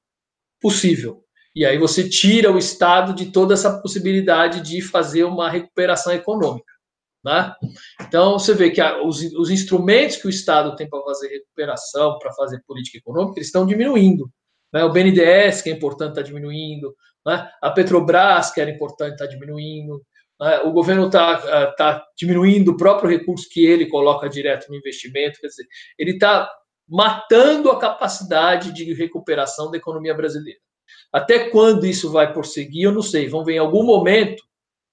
possível. 0.60 1.24
E 1.56 1.64
aí 1.64 1.78
você 1.78 2.10
tira 2.10 2.52
o 2.52 2.58
Estado 2.58 3.14
de 3.14 3.32
toda 3.32 3.54
essa 3.54 3.80
possibilidade 3.82 4.62
de 4.62 4.82
fazer 4.82 5.26
uma 5.26 5.50
recuperação 5.50 6.12
econômica. 6.12 6.74
Né? 7.24 7.54
Então, 8.02 8.40
você 8.40 8.54
vê 8.54 8.72
que 8.72 8.82
a, 8.82 9.04
os, 9.04 9.22
os 9.34 9.52
instrumentos 9.52 10.18
que 10.18 10.28
o 10.28 10.30
Estado 10.30 10.76
tem 10.76 10.90
para 10.90 11.04
fazer 11.04 11.28
recuperação, 11.28 12.18
para 12.18 12.34
fazer 12.34 12.64
política 12.66 12.98
econômica, 12.98 13.38
eles 13.38 13.48
estão 13.48 13.66
diminuindo. 13.66 14.32
Né? 14.74 14.84
O 14.84 14.92
BNDES, 14.92 15.62
que 15.62 15.70
é 15.70 15.74
importante, 15.74 16.12
está 16.12 16.22
diminuindo. 16.22 16.96
Né? 17.26 17.50
A 17.62 17.72
Petrobras, 17.72 18.52
que 18.52 18.62
era 18.62 18.70
importante, 18.70 19.14
está 19.14 19.26
diminuindo. 19.26 20.02
Né? 20.40 20.60
O 20.60 20.72
governo 20.72 21.08
está 21.08 21.42
eh, 21.46 21.76
tá 21.78 22.06
diminuindo 22.18 22.72
o 22.72 22.78
próprio 22.78 23.10
recurso 23.10 23.48
que 23.50 23.66
ele 23.66 23.88
coloca 23.88 24.30
direto 24.30 24.68
no 24.70 24.76
investimento. 24.76 25.40
Quer 25.40 25.48
dizer, 25.48 25.66
ele 25.98 26.12
está 26.12 26.50
matando 26.88 27.70
a 27.70 27.80
capacidade 27.80 28.74
de 28.74 28.94
recuperação 28.94 29.70
da 29.70 29.78
economia 29.78 30.14
brasileira. 30.14 30.60
Até 31.12 31.50
quando 31.50 31.86
isso 31.86 32.12
vai 32.12 32.32
prosseguir, 32.34 32.84
eu 32.84 32.92
não 32.92 33.02
sei. 33.02 33.28
Vamos 33.28 33.46
ver 33.46 33.54
em 33.54 33.60
algum 33.60 33.84
momento. 33.84 34.42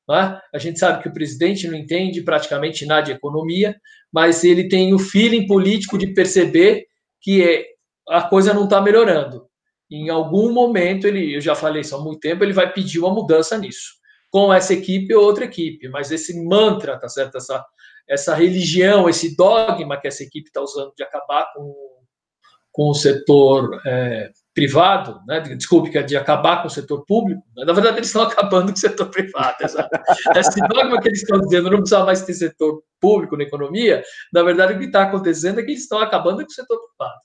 Né? 0.08 0.40
A 0.54 0.58
gente 0.58 0.78
sabe 0.78 1.02
que 1.02 1.08
o 1.08 1.12
presidente 1.12 1.66
não 1.68 1.76
entende 1.76 2.22
praticamente 2.22 2.84
nada 2.84 3.02
de 3.02 3.12
economia, 3.12 3.74
mas 4.12 4.44
ele 4.44 4.68
tem 4.68 4.94
o 4.94 4.98
feeling 4.98 5.46
político 5.46 5.96
de 5.98 6.08
perceber 6.08 6.86
que 7.20 7.42
é, 7.42 7.64
a 8.08 8.22
coisa 8.22 8.54
não 8.54 8.64
está 8.64 8.80
melhorando 8.80 9.46
em 9.90 10.08
algum 10.08 10.52
momento, 10.52 11.06
ele, 11.06 11.36
eu 11.36 11.40
já 11.40 11.54
falei 11.54 11.82
isso 11.82 11.94
há 11.94 12.00
muito 12.02 12.20
tempo, 12.20 12.42
ele 12.42 12.52
vai 12.52 12.72
pedir 12.72 12.98
uma 12.98 13.12
mudança 13.12 13.56
nisso, 13.56 13.94
com 14.30 14.52
essa 14.52 14.74
equipe 14.74 15.14
ou 15.14 15.24
outra 15.24 15.44
equipe, 15.44 15.88
mas 15.88 16.10
esse 16.10 16.44
mantra, 16.44 16.98
tá 16.98 17.08
certo? 17.08 17.36
Essa, 17.36 17.64
essa 18.08 18.34
religião, 18.34 19.08
esse 19.08 19.36
dogma 19.36 19.98
que 20.00 20.08
essa 20.08 20.22
equipe 20.22 20.48
está 20.48 20.60
usando 20.60 20.92
de 20.96 21.02
acabar 21.02 21.52
com, 21.54 21.74
com 22.72 22.90
o 22.90 22.94
setor 22.94 23.80
é, 23.86 24.30
privado, 24.52 25.20
né? 25.26 25.40
desculpe, 25.40 25.90
que 25.90 25.98
é 25.98 26.02
de 26.02 26.16
acabar 26.16 26.62
com 26.62 26.68
o 26.68 26.70
setor 26.70 27.04
público, 27.04 27.42
né? 27.56 27.64
na 27.64 27.72
verdade 27.72 27.98
eles 27.98 28.08
estão 28.08 28.22
acabando 28.26 28.72
com 28.72 28.76
o 28.76 28.80
setor 28.80 29.08
privado. 29.10 29.56
Esse 30.34 30.60
dogma 30.68 31.00
que 31.00 31.08
eles 31.08 31.22
estão 31.22 31.40
dizendo, 31.40 31.70
não 31.70 31.78
precisa 31.78 32.04
mais 32.04 32.22
ter 32.22 32.34
setor 32.34 32.82
público 33.00 33.36
na 33.36 33.44
economia, 33.44 34.02
na 34.32 34.42
verdade 34.42 34.74
o 34.74 34.78
que 34.78 34.86
está 34.86 35.02
acontecendo 35.02 35.60
é 35.60 35.62
que 35.62 35.70
eles 35.70 35.82
estão 35.82 35.98
acabando 35.98 36.38
com 36.38 36.50
o 36.50 36.54
setor 36.54 36.78
privado. 36.78 37.20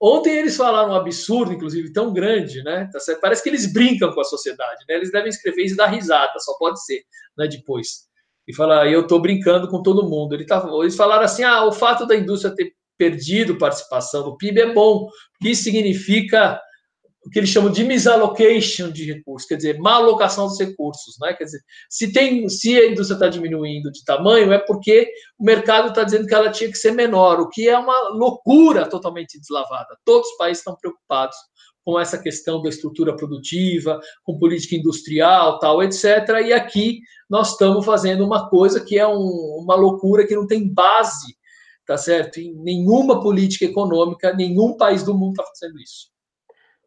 Ontem 0.00 0.38
eles 0.38 0.56
falaram 0.56 0.92
um 0.92 0.94
absurdo, 0.94 1.52
inclusive, 1.52 1.92
tão 1.92 2.12
grande, 2.12 2.62
né? 2.62 2.88
Tá 2.90 2.98
Parece 3.20 3.42
que 3.42 3.50
eles 3.50 3.70
brincam 3.70 4.12
com 4.12 4.20
a 4.20 4.24
sociedade, 4.24 4.82
né? 4.88 4.94
Eles 4.94 5.12
devem 5.12 5.28
escrever 5.28 5.66
e 5.66 5.76
dar 5.76 5.88
risada, 5.88 6.32
só 6.38 6.54
pode 6.58 6.82
ser, 6.82 7.02
né? 7.36 7.46
Depois. 7.46 8.08
E 8.48 8.54
falar, 8.54 8.90
eu 8.90 9.02
estou 9.02 9.20
brincando 9.20 9.68
com 9.68 9.82
todo 9.82 10.08
mundo. 10.08 10.34
Ele 10.34 10.46
tá, 10.46 10.66
eles 10.80 10.96
falaram 10.96 11.24
assim: 11.24 11.42
ah, 11.42 11.66
o 11.66 11.72
fato 11.72 12.06
da 12.06 12.16
indústria 12.16 12.54
ter 12.54 12.72
perdido 12.96 13.58
participação 13.58 14.24
no 14.24 14.36
PIB 14.36 14.60
é 14.60 14.72
bom, 14.74 15.08
isso 15.42 15.64
significa 15.64 16.60
o 17.24 17.28
que 17.28 17.38
eles 17.38 17.50
chamam 17.50 17.70
de 17.70 17.84
misallocation 17.84 18.90
de 18.90 19.12
recursos, 19.12 19.46
quer 19.46 19.56
dizer, 19.56 19.78
má 19.78 19.94
alocação 19.94 20.46
dos 20.46 20.58
recursos, 20.58 21.16
né? 21.20 21.34
Quer 21.34 21.44
dizer, 21.44 21.60
se 21.88 22.12
tem, 22.12 22.48
se 22.48 22.78
a 22.78 22.86
indústria 22.86 23.14
está 23.14 23.28
diminuindo 23.28 23.92
de 23.92 24.02
tamanho, 24.04 24.52
é 24.52 24.58
porque 24.58 25.10
o 25.38 25.44
mercado 25.44 25.88
está 25.88 26.02
dizendo 26.02 26.26
que 26.26 26.34
ela 26.34 26.50
tinha 26.50 26.70
que 26.70 26.78
ser 26.78 26.92
menor, 26.92 27.40
o 27.40 27.48
que 27.48 27.68
é 27.68 27.78
uma 27.78 28.10
loucura 28.10 28.88
totalmente 28.88 29.38
deslavada. 29.38 29.96
Todos 30.04 30.28
os 30.30 30.36
países 30.36 30.60
estão 30.60 30.76
preocupados 30.76 31.36
com 31.84 31.98
essa 31.98 32.18
questão 32.18 32.62
da 32.62 32.68
estrutura 32.68 33.14
produtiva, 33.14 34.00
com 34.22 34.38
política 34.38 34.76
industrial, 34.76 35.58
tal, 35.58 35.82
etc. 35.82 36.04
E 36.46 36.52
aqui 36.52 37.00
nós 37.28 37.52
estamos 37.52 37.84
fazendo 37.84 38.24
uma 38.24 38.48
coisa 38.48 38.82
que 38.82 38.98
é 38.98 39.06
um, 39.06 39.58
uma 39.62 39.74
loucura 39.74 40.26
que 40.26 40.34
não 40.34 40.46
tem 40.46 40.72
base, 40.72 41.36
tá 41.86 41.96
certo? 41.98 42.38
Em 42.38 42.54
nenhuma 42.54 43.22
política 43.22 43.64
econômica, 43.64 44.34
nenhum 44.34 44.76
país 44.76 45.02
do 45.02 45.16
mundo 45.16 45.32
está 45.32 45.44
fazendo 45.44 45.78
isso. 45.80 46.09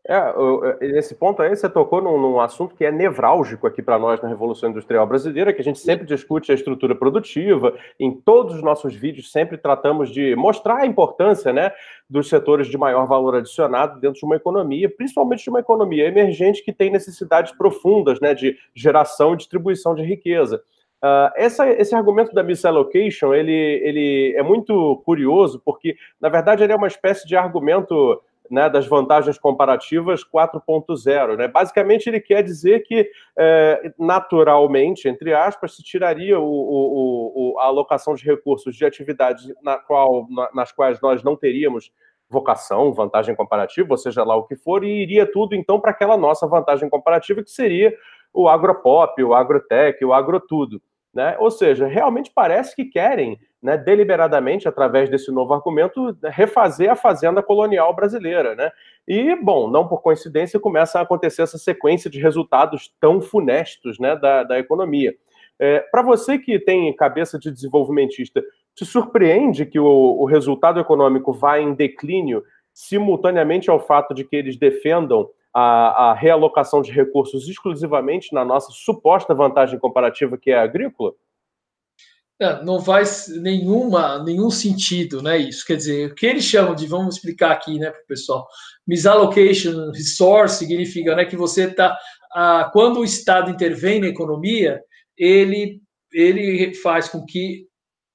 É, 0.06 0.86
nesse 0.92 1.16
ponto 1.16 1.42
aí, 1.42 1.56
você 1.56 1.70
tocou 1.70 2.02
num, 2.02 2.20
num 2.20 2.40
assunto 2.42 2.76
que 2.76 2.84
é 2.84 2.92
nevrálgico 2.92 3.66
aqui 3.66 3.82
para 3.82 3.98
nós 3.98 4.22
na 4.22 4.28
Revolução 4.28 4.70
Industrial 4.70 5.08
Brasileira, 5.08 5.54
que 5.54 5.62
a 5.62 5.64
gente 5.64 5.80
sempre 5.80 6.06
discute 6.06 6.52
a 6.52 6.56
estrutura 6.56 6.94
produtiva. 6.94 7.74
Em 7.98 8.12
todos 8.12 8.56
os 8.56 8.62
nossos 8.62 8.94
vídeos, 8.94 9.32
sempre 9.32 9.58
tratamos 9.58 10.12
de 10.12 10.36
mostrar 10.36 10.80
a 10.80 10.86
importância 10.86 11.54
né, 11.54 11.72
dos 12.10 12.28
setores 12.28 12.68
de 12.68 12.78
maior 12.78 13.08
valor 13.08 13.36
adicionado 13.36 13.98
dentro 14.02 14.20
de 14.20 14.26
uma 14.26 14.36
economia, 14.36 14.90
principalmente 14.90 15.46
de 15.46 15.50
uma 15.50 15.62
economia 15.62 16.06
emergente 16.06 16.64
que 16.66 16.74
tem 16.74 16.92
necessidades 16.92 17.54
profundas 17.54 18.20
né, 18.20 18.34
de 18.34 18.58
geração 18.76 19.34
e 19.34 19.38
distribuição 19.38 19.96
de 19.96 20.04
riqueza. 20.04 20.62
Uh, 21.02 21.32
essa, 21.36 21.70
esse 21.70 21.96
argumento 21.96 22.34
da 22.34 22.44
misallocation, 22.44 23.34
ele, 23.34 23.52
ele 23.52 24.34
é 24.38 24.44
muito 24.44 25.02
curioso, 25.06 25.62
porque, 25.64 25.96
na 26.20 26.28
verdade, 26.28 26.62
ele 26.62 26.74
é 26.74 26.76
uma 26.76 26.88
espécie 26.88 27.26
de 27.26 27.38
argumento 27.38 28.22
né, 28.50 28.70
das 28.70 28.88
vantagens 28.88 29.38
comparativas 29.38 30.24
4.0. 30.24 31.38
Né? 31.38 31.48
Basicamente, 31.48 32.08
ele 32.08 32.20
quer 32.20 32.44
dizer 32.44 32.82
que, 32.84 33.10
é, 33.38 33.94
naturalmente, 33.98 35.08
entre 35.08 35.34
aspas, 35.34 35.76
se 35.76 35.84
tiraria 35.84 36.40
o, 36.40 36.44
o, 36.44 37.54
o, 37.54 37.60
a 37.60 37.66
alocação 37.66 38.16
de 38.16 38.24
recursos 38.26 38.76
de 38.76 38.86
atividades 38.86 39.52
na 39.62 39.78
qual, 39.78 40.28
na, 40.30 40.50
nas 40.54 40.72
quais 40.72 41.00
nós 41.02 41.24
não 41.24 41.36
teríamos 41.36 41.92
vocação, 42.30 42.92
vantagem 42.92 43.36
comparativa, 43.36 43.90
ou 43.92 43.98
seja 43.98 44.24
lá 44.24 44.36
o 44.36 44.44
que 44.44 44.56
for, 44.56 44.84
e 44.84 45.04
iria 45.04 45.32
tudo, 45.32 45.56
então, 45.56 45.80
para 45.80 45.92
aquela 45.92 46.18
nossa 46.18 46.48
vantagem 46.48 46.90
comparativa, 46.90 47.44
que 47.44 47.52
seria 47.52 47.96
o 48.34 48.50
agropop, 48.50 49.24
o 49.24 49.34
agrotech, 49.34 50.04
o 50.04 50.14
agrotudo. 50.14 50.82
Né? 51.14 51.38
Ou 51.40 51.52
seja, 51.52 51.86
realmente 51.86 52.32
parece 52.34 52.76
que 52.76 52.86
querem, 52.86 53.40
né, 53.64 53.78
deliberadamente, 53.78 54.68
através 54.68 55.10
desse 55.10 55.32
novo 55.32 55.54
argumento, 55.54 56.16
refazer 56.22 56.92
a 56.92 56.96
fazenda 56.96 57.42
colonial 57.42 57.96
brasileira. 57.96 58.54
Né? 58.54 58.70
E, 59.08 59.34
bom, 59.38 59.70
não 59.70 59.88
por 59.88 60.02
coincidência, 60.02 60.60
começa 60.60 61.00
a 61.00 61.04
acontecer 61.04 61.44
essa 61.44 61.58
sequência 61.58 62.10
de 62.10 62.20
resultados 62.20 62.94
tão 63.00 63.22
funestos 63.22 63.98
né, 63.98 64.18
da, 64.18 64.44
da 64.44 64.60
economia. 64.60 65.16
É, 65.58 65.80
Para 65.80 66.02
você 66.02 66.38
que 66.38 66.60
tem 66.60 66.94
cabeça 66.94 67.40
de 67.40 67.50
desenvolvimentista, 67.50 68.44
te 68.76 68.86
surpreende 68.86 69.66
que 69.66 69.80
o, 69.80 69.86
o 69.88 70.26
resultado 70.26 70.80
econômico 70.80 71.32
vá 71.32 71.58
em 71.58 71.74
declínio 71.74 72.44
simultaneamente 72.74 73.70
ao 73.70 73.80
fato 73.80 74.14
de 74.14 74.26
que 74.26 74.36
eles 74.36 74.58
defendam 74.58 75.30
a, 75.54 76.10
a 76.10 76.14
realocação 76.14 76.82
de 76.82 76.92
recursos 76.92 77.48
exclusivamente 77.48 78.34
na 78.34 78.44
nossa 78.44 78.72
suposta 78.72 79.34
vantagem 79.34 79.80
comparativa, 79.80 80.38
que 80.38 80.52
é 80.52 80.58
a 80.58 80.64
agrícola? 80.64 81.14
É, 82.44 82.62
não 82.62 82.82
faz 82.82 83.28
nenhuma, 83.30 84.22
nenhum 84.22 84.52
sentido, 84.52 85.22
né? 85.22 85.38
Isso 85.38 85.66
quer 85.66 85.78
dizer, 85.78 86.12
o 86.12 86.16
que 86.16 86.26
eles 86.26 86.44
chamam 86.44 86.76
de, 86.76 86.86
vamos 86.86 87.16
explicar 87.16 87.52
aqui, 87.52 87.80
né, 87.80 87.90
para 87.90 88.02
o 88.02 88.08
pessoal, 88.08 88.46
misallocation 88.86 89.92
resource 89.92 90.58
significa, 90.58 91.16
né, 91.16 91.24
que 91.24 91.38
você 91.38 91.70
está, 91.70 91.98
quando 92.74 93.00
o 93.00 93.06
Estado 93.06 93.50
intervém 93.50 94.02
na 94.02 94.08
economia, 94.08 94.82
ele 95.18 95.82
ele 96.12 96.76
faz 96.76 97.10
com 97.10 97.26
que 97.26 97.66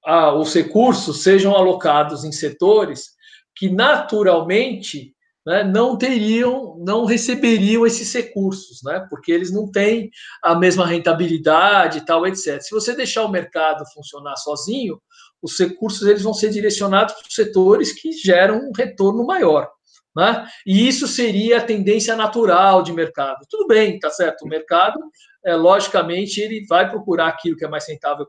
ah, 0.05 0.33
os 0.33 0.55
recursos 0.55 1.23
sejam 1.23 1.57
alocados 1.57 2.23
em 2.25 2.31
setores 2.31 3.09
que 3.57 3.69
naturalmente 3.69 5.13
né, 5.49 5.65
não 5.65 5.97
teriam, 5.97 6.77
não 6.79 7.07
receberiam 7.07 7.87
esses 7.87 8.13
recursos, 8.13 8.83
né, 8.85 9.07
porque 9.09 9.33
eles 9.33 9.51
não 9.51 9.67
têm 9.67 10.11
a 10.43 10.55
mesma 10.55 10.87
rentabilidade 10.87 11.99
e 11.99 12.01
tal, 12.05 12.27
etc. 12.27 12.61
Se 12.61 12.71
você 12.71 12.95
deixar 12.95 13.25
o 13.25 13.31
mercado 13.31 13.83
funcionar 13.95 14.37
sozinho, 14.37 15.01
os 15.41 15.59
recursos 15.59 16.07
eles 16.07 16.21
vão 16.21 16.35
ser 16.35 16.51
direcionados 16.51 17.15
para 17.15 17.27
os 17.27 17.35
setores 17.35 17.99
que 17.99 18.13
geram 18.13 18.59
um 18.59 18.73
retorno 18.77 19.25
maior. 19.25 19.71
Né? 20.19 20.45
E 20.67 20.89
isso 20.89 21.07
seria 21.07 21.59
a 21.59 21.65
tendência 21.65 22.17
natural 22.17 22.83
de 22.83 22.93
mercado. 22.93 23.47
Tudo 23.49 23.69
bem, 23.69 24.01
tá 24.01 24.11
certo? 24.11 24.43
O 24.43 24.49
mercado, 24.49 24.99
é, 25.47 25.55
logicamente, 25.55 26.41
ele 26.41 26.67
vai 26.67 26.91
procurar 26.91 27.29
aquilo 27.29 27.57
que 27.57 27.65
é 27.65 27.69
mais 27.69 27.87
rentável 27.87 28.27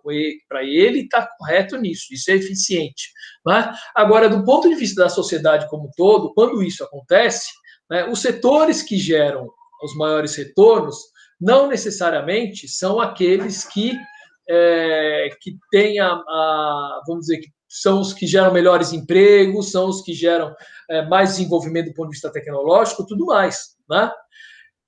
para 0.48 0.64
ele 0.64 1.00
e 1.00 1.04
está 1.06 1.28
correto 1.40 1.78
nisso, 1.78 2.14
isso 2.14 2.30
é 2.30 2.36
eficiente. 2.36 3.10
Né? 3.44 3.74
Agora, 3.96 4.30
do 4.30 4.46
ponto 4.46 4.70
de 4.70 4.76
vista 4.76 5.02
da 5.02 5.10
sociedade 5.10 5.68
como 5.68 5.88
um 5.88 5.92
todo, 5.98 6.32
quando 6.36 6.62
isso 6.62 6.84
acontece, 6.84 7.48
né, 7.90 8.08
os 8.08 8.22
setores 8.22 8.84
que 8.84 8.96
geram 8.96 9.50
os 9.82 9.96
maiores 9.96 10.36
retornos 10.36 10.96
não 11.42 11.68
necessariamente 11.68 12.68
são 12.68 13.00
aqueles 13.00 13.66
que, 13.66 13.98
é, 14.48 15.30
que 15.42 15.58
têm 15.72 16.00
a, 16.00 16.12
a, 16.12 17.02
vamos 17.08 17.22
dizer, 17.22 17.40
que 17.40 17.50
são 17.70 18.02
os 18.02 18.12
que 18.12 18.26
geram 18.26 18.52
melhores 18.52 18.92
empregos, 18.92 19.72
são 19.72 19.88
os 19.88 20.02
que 20.02 20.12
geram 20.12 20.54
é, 20.90 21.06
mais 21.06 21.30
desenvolvimento 21.30 21.90
do 21.90 21.94
ponto 21.94 22.08
de 22.08 22.16
vista 22.16 22.32
tecnológico, 22.32 23.06
tudo 23.06 23.28
mais, 23.28 23.76
né? 23.88 24.12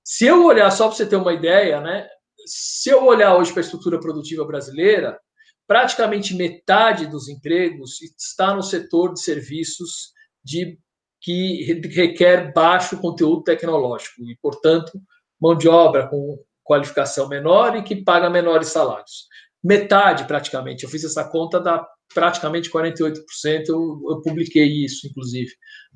Se 0.04 0.26
eu 0.26 0.44
olhar, 0.46 0.72
só 0.72 0.88
para 0.88 0.98
você 0.98 1.06
ter 1.06 1.16
uma 1.16 1.32
ideia, 1.32 1.80
né? 1.80 2.08
Se 2.46 2.90
eu 2.90 3.06
olhar 3.06 3.38
hoje 3.38 3.52
para 3.52 3.62
a 3.62 3.64
estrutura 3.64 4.00
produtiva 4.00 4.44
brasileira, 4.44 5.20
praticamente 5.68 6.36
metade 6.36 7.06
dos 7.06 7.30
empregos 7.30 8.02
está 8.02 8.56
no 8.56 8.64
setor 8.64 9.14
de 9.14 9.22
serviços 9.22 10.12
de 10.44 10.78
que 11.22 11.64
requer 11.94 12.52
baixo 12.52 13.00
conteúdo 13.00 13.44
tecnológico 13.44 14.24
e, 14.24 14.36
portanto, 14.42 15.00
mão 15.40 15.56
de 15.56 15.70
obra 15.70 16.08
com 16.08 16.44
qualificação 16.64 17.28
menor 17.28 17.76
e 17.76 17.84
que 17.84 18.04
paga 18.04 18.28
menores 18.28 18.70
salários. 18.70 19.28
Metade, 19.64 20.26
praticamente. 20.26 20.84
Eu 20.84 20.90
fiz 20.90 21.04
essa 21.04 21.24
conta 21.24 21.60
da 21.60 21.88
praticamente 22.14 22.70
48%. 22.70 23.22
Eu, 23.68 24.02
eu 24.10 24.22
publiquei 24.22 24.66
isso, 24.86 25.08
inclusive, 25.08 25.52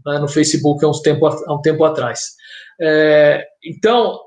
né, 0.05 0.19
no 0.19 0.27
Facebook 0.27 0.83
há, 0.83 0.89
uns 0.89 1.01
tempo, 1.01 1.25
há 1.27 1.53
um 1.53 1.61
tempo 1.61 1.83
atrás. 1.83 2.35
É, 2.81 3.45
então, 3.63 4.19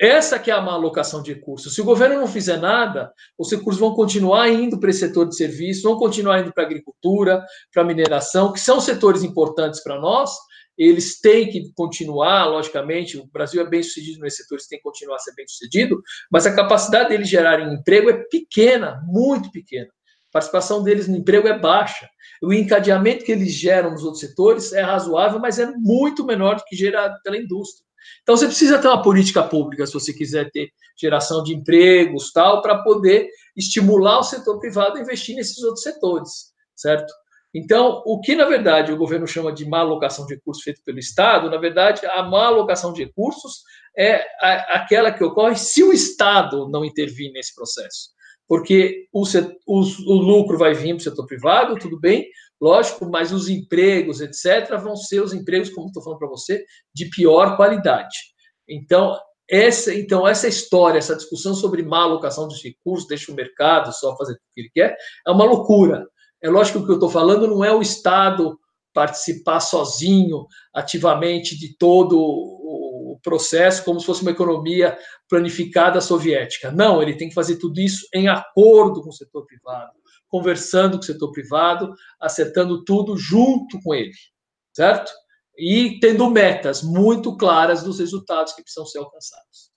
essa 0.00 0.38
que 0.38 0.50
é 0.50 0.54
a 0.54 0.60
má 0.60 0.72
alocação 0.72 1.22
de 1.22 1.32
recursos. 1.32 1.74
Se 1.74 1.80
o 1.80 1.84
governo 1.84 2.18
não 2.18 2.26
fizer 2.26 2.56
nada, 2.56 3.12
os 3.38 3.50
recursos 3.50 3.78
vão 3.78 3.94
continuar 3.94 4.48
indo 4.48 4.80
para 4.80 4.90
esse 4.90 5.00
setor 5.00 5.28
de 5.28 5.36
serviço, 5.36 5.82
vão 5.82 5.96
continuar 5.96 6.40
indo 6.40 6.52
para 6.52 6.64
a 6.64 6.66
agricultura, 6.66 7.44
para 7.72 7.82
a 7.82 7.86
mineração, 7.86 8.52
que 8.52 8.58
são 8.58 8.80
setores 8.80 9.22
importantes 9.22 9.82
para 9.82 10.00
nós, 10.00 10.30
eles 10.76 11.20
têm 11.20 11.48
que 11.48 11.72
continuar, 11.74 12.46
logicamente, 12.46 13.18
o 13.18 13.26
Brasil 13.26 13.60
é 13.60 13.68
bem 13.68 13.82
sucedido 13.82 14.20
nesses 14.20 14.38
setores, 14.38 14.66
tem 14.66 14.78
que 14.78 14.82
continuar 14.82 15.16
a 15.16 15.20
ser 15.20 15.34
bem 15.34 15.46
sucedido, 15.46 16.02
mas 16.30 16.46
a 16.46 16.54
capacidade 16.54 17.10
deles 17.10 17.28
gerarem 17.28 17.72
emprego 17.72 18.10
é 18.10 18.24
pequena, 18.24 19.00
muito 19.06 19.50
pequena. 19.50 19.88
Participação 20.32 20.82
deles 20.82 21.06
no 21.06 21.16
emprego 21.16 21.46
é 21.46 21.58
baixa. 21.58 22.08
O 22.42 22.52
encadeamento 22.52 23.24
que 23.24 23.30
eles 23.30 23.52
geram 23.52 23.90
nos 23.90 24.02
outros 24.02 24.20
setores 24.20 24.72
é 24.72 24.80
razoável, 24.80 25.38
mas 25.38 25.58
é 25.58 25.66
muito 25.76 26.24
menor 26.24 26.56
do 26.56 26.64
que 26.64 26.74
gerado 26.74 27.20
pela 27.22 27.36
indústria. 27.36 27.86
Então 28.22 28.36
você 28.36 28.46
precisa 28.46 28.78
ter 28.78 28.88
uma 28.88 29.02
política 29.02 29.42
pública 29.42 29.86
se 29.86 29.92
você 29.92 30.12
quiser 30.12 30.50
ter 30.50 30.70
geração 30.98 31.42
de 31.42 31.54
empregos, 31.54 32.32
tal, 32.32 32.62
para 32.62 32.82
poder 32.82 33.28
estimular 33.56 34.18
o 34.18 34.24
setor 34.24 34.58
privado 34.58 34.96
a 34.96 35.00
investir 35.00 35.36
nesses 35.36 35.62
outros 35.62 35.82
setores, 35.82 36.52
certo? 36.74 37.12
Então, 37.54 38.02
o 38.06 38.18
que 38.20 38.34
na 38.34 38.46
verdade 38.46 38.90
o 38.90 38.96
governo 38.96 39.26
chama 39.26 39.52
de 39.52 39.68
má 39.68 39.80
alocação 39.80 40.24
de 40.26 40.34
recursos 40.34 40.64
feito 40.64 40.82
pelo 40.84 40.98
Estado, 40.98 41.50
na 41.50 41.58
verdade, 41.58 42.04
a 42.06 42.22
má 42.22 42.46
alocação 42.46 42.92
de 42.92 43.04
recursos 43.04 43.62
é 43.96 44.24
aquela 44.74 45.12
que 45.12 45.22
ocorre 45.22 45.56
se 45.56 45.84
o 45.84 45.92
Estado 45.92 46.66
não 46.68 46.84
intervir 46.84 47.30
nesse 47.32 47.54
processo 47.54 48.10
porque 48.52 49.06
o, 49.10 49.22
o, 49.66 49.80
o 49.80 50.12
lucro 50.12 50.58
vai 50.58 50.74
vir 50.74 50.88
para 50.88 50.98
o 50.98 51.00
setor 51.00 51.24
privado, 51.24 51.78
tudo 51.78 51.98
bem, 51.98 52.28
lógico, 52.60 53.08
mas 53.10 53.32
os 53.32 53.48
empregos, 53.48 54.20
etc., 54.20 54.78
vão 54.78 54.94
ser 54.94 55.22
os 55.22 55.32
empregos, 55.32 55.70
como 55.70 55.86
estou 55.86 56.02
falando 56.02 56.18
para 56.18 56.28
você, 56.28 56.62
de 56.94 57.08
pior 57.08 57.56
qualidade. 57.56 58.14
Então, 58.68 59.18
essa, 59.48 59.94
então, 59.94 60.28
essa 60.28 60.46
história, 60.46 60.98
essa 60.98 61.16
discussão 61.16 61.54
sobre 61.54 61.82
má 61.82 62.02
alocação 62.02 62.46
dos 62.46 62.62
recursos, 62.62 63.08
deixa 63.08 63.32
o 63.32 63.34
mercado 63.34 63.90
só 63.90 64.14
fazer 64.18 64.34
o 64.34 64.36
que 64.54 64.60
ele 64.60 64.70
quer, 64.74 64.98
é 65.26 65.30
uma 65.30 65.46
loucura. 65.46 66.06
É 66.42 66.50
lógico 66.50 66.80
que 66.80 66.84
o 66.84 66.86
que 66.88 66.92
eu 66.92 66.96
estou 66.96 67.08
falando 67.08 67.46
não 67.46 67.64
é 67.64 67.74
o 67.74 67.80
Estado 67.80 68.58
participar 68.92 69.60
sozinho, 69.60 70.46
ativamente, 70.74 71.58
de 71.58 71.74
todo 71.78 72.61
processo 73.22 73.84
como 73.84 74.00
se 74.00 74.06
fosse 74.06 74.22
uma 74.22 74.30
economia 74.30 74.98
planificada 75.28 76.00
soviética. 76.00 76.70
Não, 76.70 77.00
ele 77.00 77.16
tem 77.16 77.28
que 77.28 77.34
fazer 77.34 77.56
tudo 77.56 77.80
isso 77.80 78.06
em 78.14 78.28
acordo 78.28 79.02
com 79.02 79.10
o 79.10 79.12
setor 79.12 79.46
privado, 79.46 79.92
conversando 80.28 80.96
com 80.96 81.02
o 81.02 81.06
setor 81.06 81.32
privado, 81.32 81.94
acertando 82.20 82.84
tudo 82.84 83.16
junto 83.16 83.80
com 83.82 83.94
ele, 83.94 84.12
certo? 84.72 85.12
E 85.56 85.98
tendo 86.00 86.30
metas 86.30 86.82
muito 86.82 87.36
claras 87.36 87.82
dos 87.82 87.98
resultados 87.98 88.52
que 88.52 88.62
precisam 88.62 88.86
ser 88.86 88.98
alcançados. 88.98 89.72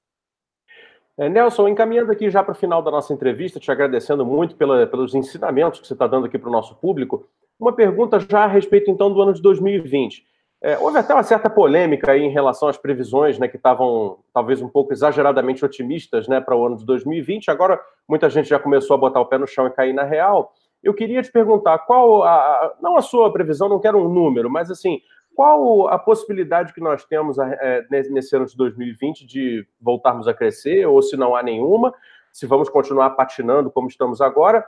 É, 1.17 1.29
Nelson, 1.29 1.69
encaminhando 1.69 2.11
aqui 2.11 2.29
já 2.29 2.43
para 2.43 2.51
o 2.51 2.57
final 2.57 2.81
da 2.81 2.91
nossa 2.91 3.13
entrevista, 3.13 3.59
te 3.59 3.71
agradecendo 3.71 4.25
muito 4.25 4.55
pela, 4.55 4.85
pelos 4.85 5.15
ensinamentos 5.15 5.79
que 5.79 5.87
você 5.87 5.93
está 5.93 6.07
dando 6.07 6.25
aqui 6.25 6.37
para 6.37 6.49
o 6.49 6.51
nosso 6.51 6.75
público, 6.75 7.29
uma 7.57 7.73
pergunta 7.73 8.19
já 8.19 8.43
a 8.43 8.47
respeito 8.47 8.91
então 8.91 9.11
do 9.11 9.21
ano 9.21 9.33
de 9.33 9.41
2020. 9.41 10.25
É, 10.61 10.77
houve 10.77 10.97
até 10.97 11.13
uma 11.13 11.23
certa 11.23 11.49
polêmica 11.49 12.11
aí 12.11 12.23
em 12.23 12.31
relação 12.31 12.67
às 12.67 12.77
previsões, 12.77 13.37
né, 13.37 13.47
que 13.47 13.57
estavam 13.57 14.19
talvez 14.33 14.61
um 14.61 14.69
pouco 14.69 14.93
exageradamente 14.93 15.63
otimistas, 15.63 16.27
né, 16.27 16.41
para 16.41 16.55
o 16.55 16.65
ano 16.65 16.77
de 16.77 16.85
2020. 16.85 17.51
Agora 17.51 17.79
muita 18.07 18.29
gente 18.29 18.49
já 18.49 18.57
começou 18.57 18.95
a 18.95 18.97
botar 18.97 19.19
o 19.19 19.25
pé 19.25 19.37
no 19.37 19.47
chão 19.47 19.67
e 19.67 19.71
cair 19.71 19.93
na 19.93 20.03
real. 20.03 20.53
Eu 20.81 20.93
queria 20.93 21.21
te 21.21 21.31
perguntar 21.31 21.79
qual, 21.79 22.23
a, 22.23 22.75
não 22.81 22.95
a 22.95 23.01
sua 23.01 23.31
previsão, 23.31 23.69
não 23.69 23.79
quero 23.79 23.99
um 23.99 24.11
número, 24.11 24.49
mas 24.49 24.71
assim, 24.71 25.01
qual 25.35 25.87
a 25.89 25.99
possibilidade 25.99 26.73
que 26.73 26.81
nós 26.81 27.03
temos 27.05 27.37
é, 27.37 27.85
nesse 27.89 28.35
ano 28.35 28.45
de 28.45 28.55
2020 28.55 29.25
de 29.25 29.67
voltarmos 29.79 30.27
a 30.27 30.33
crescer, 30.33 30.87
ou 30.87 31.01
se 31.01 31.17
não 31.17 31.35
há 31.35 31.43
nenhuma, 31.43 31.93
se 32.31 32.45
vamos 32.45 32.69
continuar 32.69 33.11
patinando 33.11 33.69
como 33.69 33.87
estamos 33.87 34.21
agora, 34.21 34.65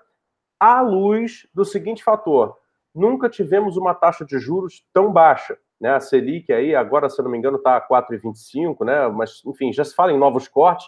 à 0.59 0.81
luz 0.81 1.47
do 1.53 1.63
seguinte 1.63 2.03
fator: 2.03 2.57
nunca 2.93 3.29
tivemos 3.29 3.77
uma 3.77 3.95
taxa 3.95 4.25
de 4.25 4.37
juros 4.37 4.85
tão 4.93 5.11
baixa 5.11 5.57
né? 5.79 5.91
A 5.91 5.99
Selic 5.99 6.51
aí, 6.51 6.75
agora, 6.75 7.09
se 7.09 7.19
eu 7.19 7.23
não 7.23 7.31
me 7.31 7.37
engano, 7.37 7.57
está 7.57 7.77
a 7.77 7.87
4,25, 7.87 8.85
né? 8.85 9.07
Mas, 9.07 9.41
enfim, 9.45 9.71
já 9.71 9.83
se 9.83 9.95
fala 9.95 10.11
em 10.11 10.17
novos 10.17 10.47
cortes. 10.47 10.87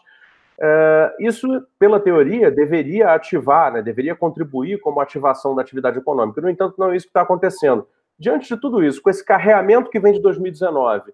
É, 0.62 1.15
isso, 1.19 1.47
pela 1.78 1.99
teoria, 1.99 2.52
deveria 2.52 3.13
ativar, 3.13 3.71
né? 3.71 3.82
deveria 3.82 4.15
contribuir 4.15 4.80
como 4.82 4.99
ativação 4.99 5.56
da 5.56 5.62
atividade 5.62 5.97
econômica. 5.97 6.41
No 6.41 6.49
entanto, 6.49 6.75
não 6.78 6.91
é 6.91 6.97
isso 6.97 7.06
que 7.06 7.12
está 7.12 7.21
acontecendo. 7.21 7.88
Diante 8.17 8.54
de 8.54 8.60
tudo 8.60 8.84
isso, 8.84 9.02
com 9.02 9.10
esse 9.10 9.23
carreamento 9.23 9.89
que 9.89 9.99
vem 9.99 10.12
de 10.12 10.21
2019, 10.21 11.13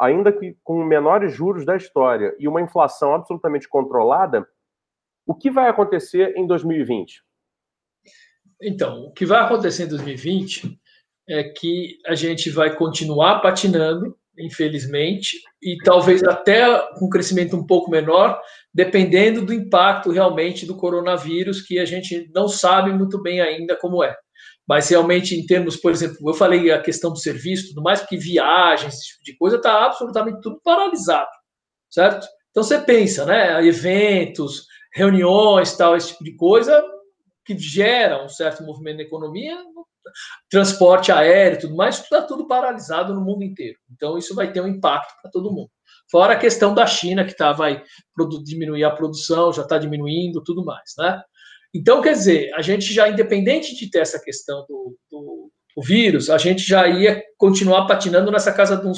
ainda 0.00 0.32
que 0.32 0.56
com 0.64 0.82
menores 0.82 1.34
juros 1.34 1.66
da 1.66 1.76
história 1.76 2.34
e 2.38 2.48
uma 2.48 2.62
inflação 2.62 3.14
absolutamente 3.14 3.68
controlada, 3.68 4.48
o 5.26 5.34
que 5.34 5.50
vai 5.50 5.68
acontecer 5.68 6.34
em 6.36 6.46
2020? 6.46 7.22
Então, 8.62 9.02
o 9.04 9.12
que 9.12 9.26
vai 9.26 9.40
acontecer 9.40 9.84
em 9.84 9.88
2020 9.88 10.80
é 11.28 11.44
que 11.44 11.98
a 12.06 12.14
gente 12.14 12.50
vai 12.50 12.74
continuar 12.74 13.40
patinando, 13.40 14.16
infelizmente, 14.38 15.36
e 15.62 15.76
talvez 15.84 16.22
até 16.22 16.64
com 16.94 17.06
um 17.06 17.10
crescimento 17.10 17.56
um 17.56 17.66
pouco 17.66 17.90
menor, 17.90 18.40
dependendo 18.72 19.44
do 19.44 19.52
impacto 19.52 20.10
realmente 20.10 20.64
do 20.64 20.76
coronavírus, 20.76 21.62
que 21.62 21.78
a 21.78 21.84
gente 21.84 22.30
não 22.34 22.48
sabe 22.48 22.92
muito 22.92 23.20
bem 23.20 23.40
ainda 23.40 23.76
como 23.76 24.02
é. 24.02 24.16
Mas 24.66 24.88
realmente, 24.88 25.34
em 25.34 25.44
termos, 25.46 25.76
por 25.76 25.90
exemplo, 25.90 26.16
eu 26.28 26.34
falei 26.34 26.70
a 26.70 26.80
questão 26.80 27.10
do 27.10 27.18
serviço, 27.18 27.68
tudo 27.68 27.82
mais, 27.82 28.00
porque 28.00 28.16
viagens, 28.16 28.94
esse 28.94 29.08
tipo 29.08 29.24
de 29.24 29.36
coisa, 29.36 29.56
está 29.56 29.86
absolutamente 29.86 30.40
tudo 30.42 30.60
paralisado, 30.62 31.28
certo? 31.90 32.26
Então 32.50 32.62
você 32.62 32.78
pensa, 32.78 33.24
né? 33.24 33.64
Eventos, 33.66 34.66
reuniões, 34.92 35.76
tal, 35.76 35.96
esse 35.96 36.08
tipo 36.08 36.22
de 36.22 36.36
coisa, 36.36 36.84
que 37.44 37.56
gera 37.58 38.22
um 38.22 38.28
certo 38.28 38.62
movimento 38.62 38.98
na 38.98 39.04
economia, 39.04 39.56
transporte 40.50 41.12
aéreo 41.12 41.60
tudo 41.60 41.76
mais, 41.76 41.98
está 41.98 42.22
tudo 42.22 42.46
paralisado 42.46 43.14
no 43.14 43.20
mundo 43.20 43.44
inteiro. 43.44 43.78
Então, 43.92 44.18
isso 44.18 44.34
vai 44.34 44.52
ter 44.52 44.60
um 44.60 44.68
impacto 44.68 45.14
para 45.20 45.30
todo 45.30 45.52
mundo. 45.52 45.70
Fora 46.10 46.34
a 46.34 46.38
questão 46.38 46.74
da 46.74 46.86
China, 46.86 47.24
que 47.24 47.36
tá, 47.36 47.52
vai 47.52 47.82
diminuir 48.44 48.84
a 48.84 48.90
produção, 48.90 49.52
já 49.52 49.62
está 49.62 49.78
diminuindo, 49.78 50.42
tudo 50.42 50.64
mais, 50.64 50.92
né? 50.98 51.22
Então, 51.74 52.00
quer 52.00 52.12
dizer, 52.12 52.52
a 52.54 52.62
gente 52.62 52.92
já, 52.92 53.08
independente 53.08 53.74
de 53.76 53.90
ter 53.90 53.98
essa 54.00 54.18
questão 54.18 54.64
do, 54.68 54.96
do, 55.10 55.50
do 55.76 55.82
vírus, 55.82 56.30
a 56.30 56.38
gente 56.38 56.62
já 56.62 56.88
ia 56.88 57.22
continuar 57.36 57.86
patinando 57.86 58.30
nessa 58.30 58.52
casa 58.52 58.76
de 58.76 58.86
1%. 58.86 58.94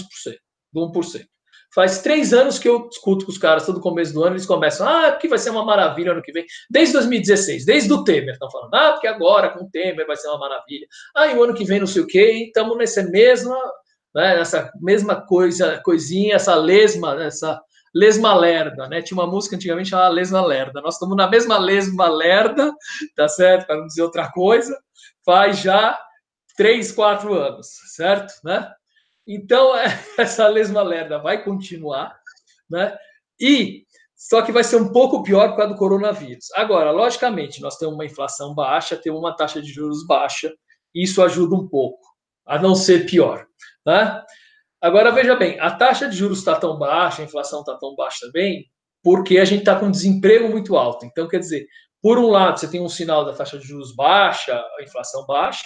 De 0.72 0.80
1%. 0.80 1.26
Faz 1.74 2.02
três 2.02 2.32
anos 2.32 2.58
que 2.58 2.68
eu 2.68 2.88
discuto 2.88 3.24
com 3.24 3.30
os 3.30 3.38
caras, 3.38 3.64
todo 3.64 3.80
começo 3.80 4.12
do 4.12 4.24
ano, 4.24 4.34
eles 4.34 4.46
começam, 4.46 4.88
ah, 4.88 5.12
porque 5.12 5.28
vai 5.28 5.38
ser 5.38 5.50
uma 5.50 5.64
maravilha 5.64 6.12
ano 6.12 6.22
que 6.22 6.32
vem. 6.32 6.44
Desde 6.68 6.94
2016, 6.94 7.64
desde 7.64 7.92
o 7.92 8.02
Temer, 8.02 8.32
estão 8.32 8.50
falando, 8.50 8.74
ah, 8.74 8.92
porque 8.92 9.06
agora 9.06 9.50
com 9.50 9.64
o 9.64 9.70
Temer 9.70 10.06
vai 10.06 10.16
ser 10.16 10.28
uma 10.28 10.38
maravilha. 10.38 10.86
Ah, 11.14 11.28
e 11.28 11.36
o 11.36 11.42
ano 11.42 11.54
que 11.54 11.64
vem 11.64 11.78
não 11.78 11.86
sei 11.86 12.02
o 12.02 12.06
quê, 12.06 12.44
estamos 12.46 12.76
nessa 12.76 13.02
mesma, 13.04 13.56
né, 14.14 14.36
nessa 14.36 14.72
mesma 14.80 15.20
coisa, 15.20 15.80
coisinha, 15.84 16.34
essa 16.34 16.54
lesma, 16.56 17.22
essa 17.22 17.60
lesma 17.94 18.34
lerda, 18.34 18.88
né? 18.88 19.02
Tinha 19.02 19.18
uma 19.18 19.26
música 19.26 19.56
antigamente 19.56 19.90
chamada 19.90 20.14
lesma 20.14 20.44
lerda. 20.44 20.80
Nós 20.80 20.94
estamos 20.94 21.16
na 21.16 21.28
mesma 21.28 21.58
lesma 21.58 22.08
lerda, 22.08 22.72
tá 23.16 23.28
certo? 23.28 23.66
Para 23.66 23.78
não 23.78 23.86
dizer 23.86 24.02
outra 24.02 24.30
coisa, 24.30 24.78
faz 25.24 25.58
já 25.58 25.98
três, 26.56 26.92
quatro 26.92 27.34
anos, 27.34 27.68
certo? 27.94 28.32
Né? 28.44 28.70
Então, 29.32 29.72
essa 30.18 30.48
lesma 30.48 30.82
lerda 30.82 31.18
vai 31.18 31.44
continuar, 31.44 32.18
né? 32.68 32.96
E 33.40 33.84
só 34.16 34.42
que 34.42 34.52
vai 34.52 34.64
ser 34.64 34.76
um 34.76 34.92
pouco 34.92 35.22
pior 35.22 35.50
por 35.50 35.56
causa 35.56 35.72
do 35.72 35.78
coronavírus. 35.78 36.46
Agora, 36.54 36.90
logicamente, 36.90 37.60
nós 37.62 37.78
temos 37.78 37.94
uma 37.94 38.04
inflação 38.04 38.54
baixa, 38.54 38.96
temos 38.96 39.20
uma 39.20 39.34
taxa 39.34 39.62
de 39.62 39.72
juros 39.72 40.04
baixa, 40.06 40.52
isso 40.94 41.22
ajuda 41.22 41.54
um 41.54 41.68
pouco, 41.68 42.06
a 42.44 42.58
não 42.58 42.74
ser 42.74 43.06
pior. 43.06 43.46
Né? 43.86 44.22
Agora, 44.80 45.12
veja 45.12 45.36
bem, 45.36 45.58
a 45.60 45.70
taxa 45.70 46.08
de 46.08 46.16
juros 46.16 46.40
está 46.40 46.56
tão 46.56 46.78
baixa, 46.78 47.22
a 47.22 47.24
inflação 47.24 47.60
está 47.60 47.78
tão 47.78 47.94
baixa 47.94 48.26
também, 48.26 48.66
porque 49.02 49.38
a 49.38 49.44
gente 49.44 49.60
está 49.60 49.78
com 49.78 49.90
desemprego 49.90 50.48
muito 50.50 50.76
alto. 50.76 51.06
Então, 51.06 51.28
quer 51.28 51.38
dizer, 51.38 51.66
por 52.02 52.18
um 52.18 52.28
lado, 52.28 52.58
você 52.58 52.68
tem 52.68 52.82
um 52.82 52.88
sinal 52.88 53.24
da 53.24 53.32
taxa 53.32 53.58
de 53.58 53.66
juros 53.66 53.94
baixa, 53.94 54.54
a 54.54 54.82
inflação 54.82 55.24
baixa, 55.24 55.64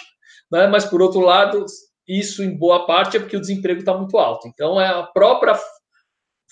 né? 0.51 0.67
mas 0.67 0.85
por 0.85 1.01
outro 1.01 1.19
lado, 1.19 1.65
isso 2.07 2.43
em 2.43 2.57
boa 2.57 2.85
parte 2.85 3.17
é 3.17 3.19
porque 3.19 3.37
o 3.37 3.41
desemprego 3.41 3.79
está 3.79 3.95
muito 3.97 4.17
alto. 4.17 4.47
Então, 4.47 4.79
é 4.79 4.87
a 4.87 5.03
própria 5.03 5.59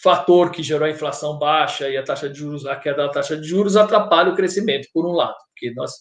fator 0.01 0.51
que 0.51 0.63
gerou 0.63 0.87
a 0.87 0.91
inflação 0.91 1.37
baixa 1.37 1.89
e 1.89 1.97
a 1.97 2.03
taxa 2.03 2.29
de 2.29 2.37
juros, 2.37 2.65
a 2.65 2.75
queda 2.75 3.03
da 3.03 3.09
taxa 3.09 3.37
de 3.37 3.47
juros 3.47 3.77
atrapalha 3.77 4.31
o 4.31 4.35
crescimento, 4.35 4.87
por 4.93 5.05
um 5.05 5.11
lado, 5.11 5.35
porque 5.49 5.73
nós 5.73 5.91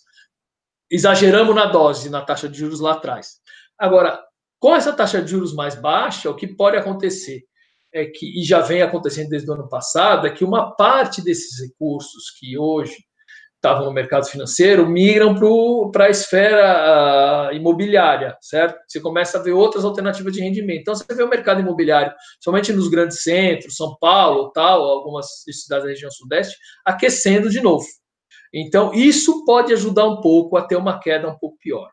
exageramos 0.91 1.55
na 1.55 1.67
dose, 1.67 2.11
na 2.11 2.23
taxa 2.23 2.49
de 2.49 2.59
juros 2.59 2.81
lá 2.81 2.93
atrás. 2.93 3.41
Agora, 3.79 4.23
com 4.59 4.75
essa 4.75 4.93
taxa 4.93 5.23
de 5.23 5.31
juros 5.31 5.55
mais 5.55 5.75
baixa, 5.75 6.31
o 6.31 6.37
que 6.37 6.47
pode 6.47 6.77
acontecer 6.77 7.43
é 7.93 8.07
que, 8.07 8.41
e 8.41 8.45
já 8.45 8.61
vem 8.61 8.83
acontecendo 8.83 9.29
desde 9.29 9.51
o 9.51 9.55
ano 9.55 9.69
passado, 9.69 10.27
é 10.27 10.31
que 10.31 10.45
uma 10.45 10.75
parte 10.75 11.23
desses 11.23 11.61
recursos 11.61 12.31
que 12.39 12.57
hoje 12.57 12.97
estavam 13.63 13.85
no 13.85 13.93
mercado 13.93 14.27
financeiro 14.27 14.89
migram 14.89 15.39
para 15.93 16.07
a 16.07 16.11
esfera 16.11 17.51
uh, 17.51 17.55
imobiliária, 17.55 18.37
certo? 18.41 18.77
Você 18.89 19.01
começa 19.01 19.39
a 19.39 19.43
ver 19.43 19.53
outras 19.53 19.85
alternativas 19.85 20.33
de 20.33 20.41
rendimento. 20.41 20.81
Então, 20.81 20.97
você 20.97 21.15
vê 21.15 21.23
o 21.23 21.29
mercado 21.29 21.61
imobiliário, 21.61 22.13
somente 22.43 22.73
nos 22.73 22.89
grandes 22.89 23.23
centros, 23.23 23.77
São 23.77 23.97
Paulo, 24.01 24.51
tal, 24.51 24.83
algumas 24.83 25.27
cidades 25.45 25.85
da 25.85 25.91
região 25.91 26.11
sudeste, 26.11 26.57
aquecendo 26.85 27.49
de 27.49 27.61
novo. 27.61 27.87
Então, 28.53 28.93
isso 28.93 29.45
pode 29.45 29.73
ajudar 29.73 30.07
um 30.07 30.21
pouco 30.21 30.57
a 30.57 30.67
ter 30.67 30.77
uma 30.77 30.99
queda 30.99 31.29
um 31.29 31.39
pouco 31.39 31.57
pior. 31.59 31.89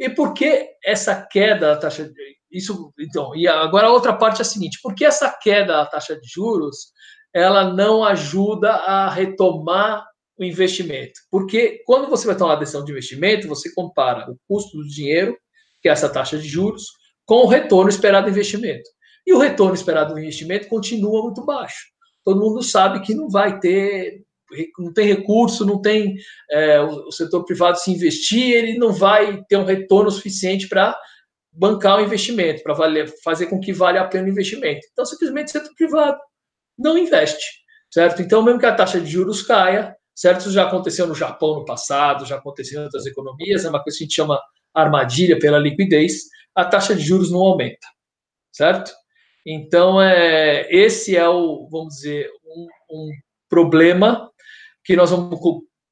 E 0.00 0.08
por 0.08 0.32
que 0.32 0.66
essa 0.82 1.28
queda 1.30 1.74
da 1.74 1.76
taxa 1.76 2.04
de 2.04 2.42
isso, 2.50 2.92
então, 2.98 3.34
e 3.34 3.48
agora 3.48 3.86
a 3.86 3.92
outra 3.92 4.12
parte 4.12 4.40
é 4.40 4.42
a 4.42 4.44
seguinte: 4.44 4.78
por 4.82 4.94
que 4.94 5.06
essa 5.06 5.34
queda 5.42 5.74
da 5.74 5.86
taxa 5.86 6.14
de 6.20 6.28
juros 6.28 6.92
ela 7.34 7.72
não 7.72 8.04
ajuda 8.04 8.72
a 8.72 9.08
retomar 9.08 10.04
o 10.38 10.44
investimento. 10.44 11.12
Porque 11.30 11.82
quando 11.86 12.08
você 12.08 12.26
vai 12.26 12.36
tomar 12.36 12.54
uma 12.54 12.60
decisão 12.60 12.84
de 12.84 12.92
investimento, 12.92 13.48
você 13.48 13.72
compara 13.74 14.30
o 14.30 14.36
custo 14.48 14.76
do 14.78 14.86
dinheiro, 14.86 15.36
que 15.80 15.88
é 15.88 15.92
essa 15.92 16.08
taxa 16.08 16.38
de 16.38 16.48
juros, 16.48 16.84
com 17.26 17.44
o 17.44 17.48
retorno 17.48 17.88
esperado 17.88 18.26
do 18.26 18.30
investimento. 18.30 18.88
E 19.26 19.32
o 19.32 19.38
retorno 19.38 19.74
esperado 19.74 20.14
do 20.14 20.20
investimento 20.20 20.68
continua 20.68 21.22
muito 21.22 21.44
baixo. 21.44 21.86
Todo 22.24 22.40
mundo 22.40 22.62
sabe 22.62 23.00
que 23.00 23.14
não 23.14 23.28
vai 23.28 23.58
ter, 23.58 24.22
não 24.78 24.92
tem 24.92 25.06
recurso, 25.06 25.64
não 25.64 25.80
tem 25.80 26.14
é, 26.50 26.80
o, 26.80 27.10
setor 27.10 27.44
privado 27.44 27.78
se 27.78 27.90
investir, 27.90 28.54
ele 28.54 28.78
não 28.78 28.92
vai 28.92 29.42
ter 29.48 29.56
um 29.56 29.64
retorno 29.64 30.10
suficiente 30.10 30.68
para 30.68 30.96
bancar 31.52 31.98
o 31.98 32.02
investimento, 32.02 32.62
para 32.62 32.74
fazer 33.22 33.46
com 33.46 33.60
que 33.60 33.72
valha 33.72 34.00
a 34.00 34.08
pena 34.08 34.26
o 34.26 34.30
investimento. 34.30 34.86
Então, 34.92 35.04
simplesmente 35.04 35.48
o 35.48 35.50
setor 35.50 35.74
privado 35.74 36.18
não 36.78 36.96
investe, 36.96 37.44
certo? 37.90 38.22
Então, 38.22 38.42
mesmo 38.42 38.58
que 38.58 38.66
a 38.66 38.74
taxa 38.74 39.00
de 39.00 39.10
juros 39.10 39.42
caia, 39.42 39.94
certo? 40.14 40.40
Isso 40.40 40.52
já 40.52 40.66
aconteceu 40.66 41.06
no 41.06 41.14
Japão 41.14 41.54
no 41.54 41.64
passado, 41.64 42.26
já 42.26 42.36
aconteceu 42.36 42.80
em 42.80 42.84
outras 42.84 43.06
economias, 43.06 43.64
é 43.64 43.68
uma 43.68 43.82
coisa 43.82 43.98
que 43.98 44.04
a 44.04 44.06
gente 44.06 44.14
chama 44.14 44.40
armadilha 44.74 45.38
pela 45.38 45.58
liquidez, 45.58 46.24
a 46.54 46.64
taxa 46.64 46.94
de 46.94 47.02
juros 47.02 47.30
não 47.30 47.40
aumenta, 47.40 47.86
certo? 48.50 48.92
Então, 49.46 50.00
é, 50.00 50.66
esse 50.70 51.16
é 51.16 51.28
o, 51.28 51.68
vamos 51.70 51.94
dizer, 51.94 52.30
um, 52.44 52.66
um 52.90 53.10
problema 53.48 54.30
que 54.84 54.94
nós 54.96 55.10
vamos 55.10 55.38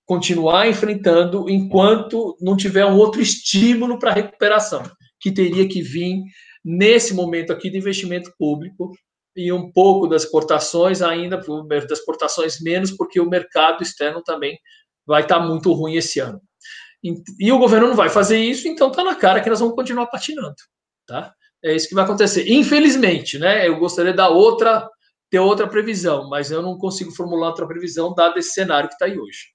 continuar 0.07 0.69
enfrentando 0.69 1.49
enquanto 1.49 2.37
não 2.41 2.57
tiver 2.57 2.85
um 2.85 2.97
outro 2.97 3.21
estímulo 3.21 3.99
para 3.99 4.13
recuperação, 4.13 4.83
que 5.21 5.31
teria 5.31 5.69
que 5.69 5.83
vir 5.83 6.23
nesse 6.65 7.15
momento 7.15 7.53
aqui 7.53 7.71
de 7.71 7.79
investimento 7.79 8.33
público, 8.39 8.93
e 9.41 9.53
um 9.53 9.73
pouco 9.73 10.07
das 10.07 10.25
exportações 10.25 11.01
ainda, 11.01 11.41
das 11.69 11.99
exportações 11.99 12.61
menos, 12.61 12.91
porque 12.91 13.19
o 13.21 13.29
mercado 13.29 13.83
externo 13.83 14.23
também 14.23 14.59
vai 15.07 15.23
estar 15.23 15.41
muito 15.41 15.73
ruim 15.73 15.95
esse 15.95 16.21
ano. 16.21 16.41
E, 17.03 17.51
o 17.51 17.59
governo 17.59 17.89
não 17.89 17.97
vai 17.97 18.11
fazer 18.11 18.39
isso, 18.39 18.69
então 18.69 18.91
está 18.91 19.03
na 19.03 19.15
cara 19.15 19.41
que 19.41 19.49
nós 19.49 19.61
vamos 19.61 19.75
continuar 19.75 20.07
patinando, 20.09 20.55
tá? 21.07 21.35
É 21.65 21.75
isso 21.75 21.89
que 21.89 21.95
vai 21.95 22.05
acontecer. 22.05 22.51
Infelizmente, 22.51 23.39
né? 23.39 23.67
Eu 23.67 23.79
gostaria 23.79 24.13
dar 24.13 24.29
outra, 24.29 24.87
ter 25.31 25.39
outra 25.39 25.67
previsão, 25.67 26.29
mas 26.29 26.51
eu 26.51 26.61
não 26.61 26.77
consigo 26.77 27.11
formular 27.11 27.49
outra 27.49 27.67
previsão 27.67 28.15
dado 28.15 28.39
esse 28.39 28.53
cenário 28.53 28.89
que 28.89 28.95
está 28.95 29.07
aí 29.07 29.19
hoje. 29.19 29.49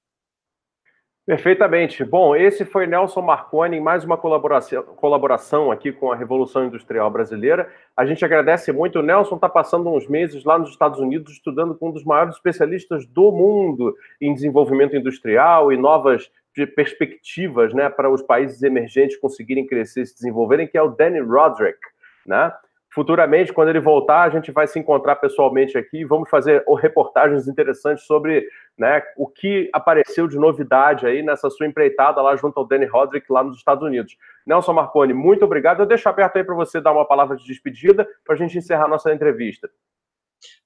Perfeitamente. 1.25 2.05
Bom, 2.05 2.35
esse 2.35 2.63
foi 2.63 2.85
Nelson 2.85 3.21
Marconi 3.21 3.77
em 3.77 3.81
mais 3.81 4.03
uma 4.03 4.15
colaboração, 4.15 4.83
colaboração 4.83 5.71
aqui 5.71 5.91
com 5.91 6.11
a 6.11 6.15
Revolução 6.15 6.65
Industrial 6.65 7.09
Brasileira. 7.09 7.67
A 7.97 8.05
gente 8.05 8.23
agradece 8.23 8.71
muito. 8.71 8.99
O 8.99 9.01
Nelson 9.01 9.33
está 9.33 9.49
passando 9.49 9.89
uns 9.89 10.07
meses 10.07 10.43
lá 10.43 10.59
nos 10.59 10.69
Estados 10.69 10.99
Unidos 10.99 11.33
estudando 11.33 11.73
com 11.73 11.89
um 11.89 11.91
dos 11.91 12.03
maiores 12.03 12.35
especialistas 12.35 13.07
do 13.07 13.31
mundo 13.31 13.95
em 14.21 14.35
desenvolvimento 14.35 14.95
industrial 14.95 15.73
e 15.73 15.77
novas 15.77 16.29
perspectivas 16.75 17.73
né, 17.73 17.89
para 17.89 18.09
os 18.09 18.21
países 18.21 18.61
emergentes 18.61 19.17
conseguirem 19.17 19.65
crescer 19.65 20.03
e 20.03 20.05
se 20.05 20.13
desenvolverem, 20.13 20.67
que 20.67 20.77
é 20.77 20.81
o 20.81 20.89
Danny 20.89 21.21
Roderick. 21.21 21.79
Né? 22.23 22.53
Futuramente, 22.95 23.51
quando 23.51 23.67
ele 23.67 23.81
voltar, 23.81 24.23
a 24.23 24.29
gente 24.29 24.53
vai 24.53 24.65
se 24.67 24.79
encontrar 24.79 25.17
pessoalmente 25.17 25.77
aqui 25.77 25.97
e 25.97 26.05
vamos 26.05 26.29
fazer 26.29 26.63
reportagens 26.79 27.45
interessantes 27.45 28.05
sobre 28.05 28.47
né, 28.77 29.03
o 29.17 29.27
que 29.27 29.69
apareceu 29.73 30.29
de 30.29 30.39
novidade 30.39 31.05
aí 31.05 31.21
nessa 31.21 31.49
sua 31.49 31.67
empreitada 31.67 32.21
lá 32.21 32.37
junto 32.37 32.57
ao 32.57 32.65
Danny 32.65 32.85
Roderick 32.85 33.29
lá 33.29 33.43
nos 33.43 33.57
Estados 33.57 33.83
Unidos. 33.83 34.15
Nelson 34.47 34.71
Marconi, 34.71 35.13
muito 35.13 35.43
obrigado. 35.43 35.81
Eu 35.81 35.85
deixo 35.85 36.07
aberto 36.07 36.37
aí 36.37 36.43
para 36.45 36.55
você 36.55 36.79
dar 36.79 36.93
uma 36.93 37.05
palavra 37.05 37.35
de 37.35 37.45
despedida 37.45 38.07
para 38.23 38.33
a 38.33 38.37
gente 38.37 38.57
encerrar 38.57 38.87
nossa 38.87 39.13
entrevista. 39.13 39.69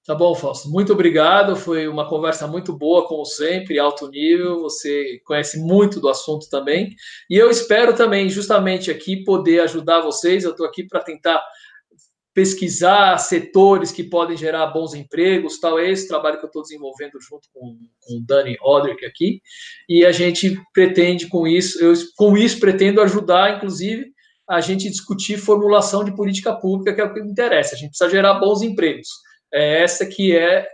Tá 0.05 0.13
bom, 0.13 0.35
Fausto. 0.35 0.69
Muito 0.69 0.93
obrigado. 0.93 1.55
Foi 1.55 1.87
uma 1.87 2.07
conversa 2.07 2.45
muito 2.47 2.73
boa, 2.73 3.07
como 3.07 3.25
sempre, 3.25 3.79
alto 3.79 4.07
nível. 4.07 4.61
Você 4.61 5.19
conhece 5.25 5.59
muito 5.59 5.99
do 5.99 6.09
assunto 6.09 6.47
também. 6.49 6.95
E 7.29 7.37
eu 7.37 7.49
espero 7.49 7.93
também, 7.95 8.29
justamente 8.29 8.91
aqui, 8.91 9.23
poder 9.23 9.61
ajudar 9.61 10.01
vocês. 10.01 10.43
Eu 10.43 10.51
estou 10.51 10.65
aqui 10.65 10.83
para 10.83 10.99
tentar 10.99 11.39
pesquisar 12.33 13.17
setores 13.17 13.91
que 13.91 14.03
podem 14.03 14.37
gerar 14.37 14.67
bons 14.67 14.93
empregos, 14.93 15.59
tal, 15.59 15.79
é 15.79 15.89
esse 15.89 16.07
trabalho 16.07 16.37
que 16.37 16.45
eu 16.45 16.47
estou 16.47 16.61
desenvolvendo 16.61 17.19
junto 17.19 17.47
com, 17.53 17.77
com 18.01 18.17
o 18.17 18.25
Dani 18.25 18.55
Roderick 18.61 19.05
aqui, 19.05 19.41
e 19.87 20.05
a 20.05 20.11
gente 20.11 20.61
pretende 20.73 21.27
com 21.27 21.47
isso, 21.47 21.83
eu 21.83 21.93
com 22.15 22.37
isso 22.37 22.59
pretendo 22.59 23.01
ajudar, 23.01 23.57
inclusive, 23.57 24.11
a 24.47 24.61
gente 24.61 24.89
discutir 24.89 25.37
formulação 25.37 26.03
de 26.03 26.15
política 26.15 26.55
pública, 26.55 26.93
que 26.93 27.01
é 27.01 27.03
o 27.03 27.13
que 27.13 27.21
me 27.21 27.31
interessa, 27.31 27.75
a 27.75 27.77
gente 27.77 27.89
precisa 27.89 28.09
gerar 28.09 28.35
bons 28.35 28.61
empregos, 28.61 29.09
é 29.53 29.81
essa 29.81 30.05
que 30.05 30.35
é, 30.35 30.67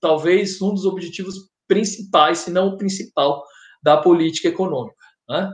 talvez, 0.00 0.60
um 0.60 0.74
dos 0.74 0.86
objetivos 0.86 1.36
principais, 1.68 2.38
se 2.38 2.50
não 2.50 2.68
o 2.68 2.76
principal, 2.76 3.44
da 3.82 3.96
política 3.96 4.48
econômica, 4.48 4.96
né? 5.28 5.50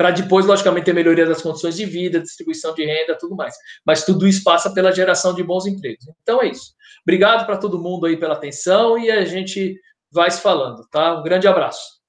Para 0.00 0.12
depois, 0.12 0.46
logicamente, 0.46 0.86
ter 0.86 0.94
melhoria 0.94 1.26
das 1.26 1.42
condições 1.42 1.76
de 1.76 1.84
vida, 1.84 2.20
distribuição 2.20 2.72
de 2.72 2.86
renda, 2.86 3.18
tudo 3.20 3.36
mais. 3.36 3.54
Mas 3.84 4.02
tudo 4.02 4.26
isso 4.26 4.42
passa 4.42 4.72
pela 4.72 4.90
geração 4.90 5.34
de 5.34 5.42
bons 5.42 5.66
empregos. 5.66 6.08
Então 6.22 6.40
é 6.40 6.46
isso. 6.46 6.72
Obrigado 7.02 7.44
para 7.44 7.58
todo 7.58 7.78
mundo 7.78 8.06
aí 8.06 8.16
pela 8.16 8.32
atenção 8.32 8.98
e 8.98 9.10
a 9.10 9.26
gente 9.26 9.78
vai 10.10 10.30
se 10.30 10.40
falando, 10.40 10.88
tá? 10.90 11.20
Um 11.20 11.22
grande 11.22 11.46
abraço. 11.46 12.00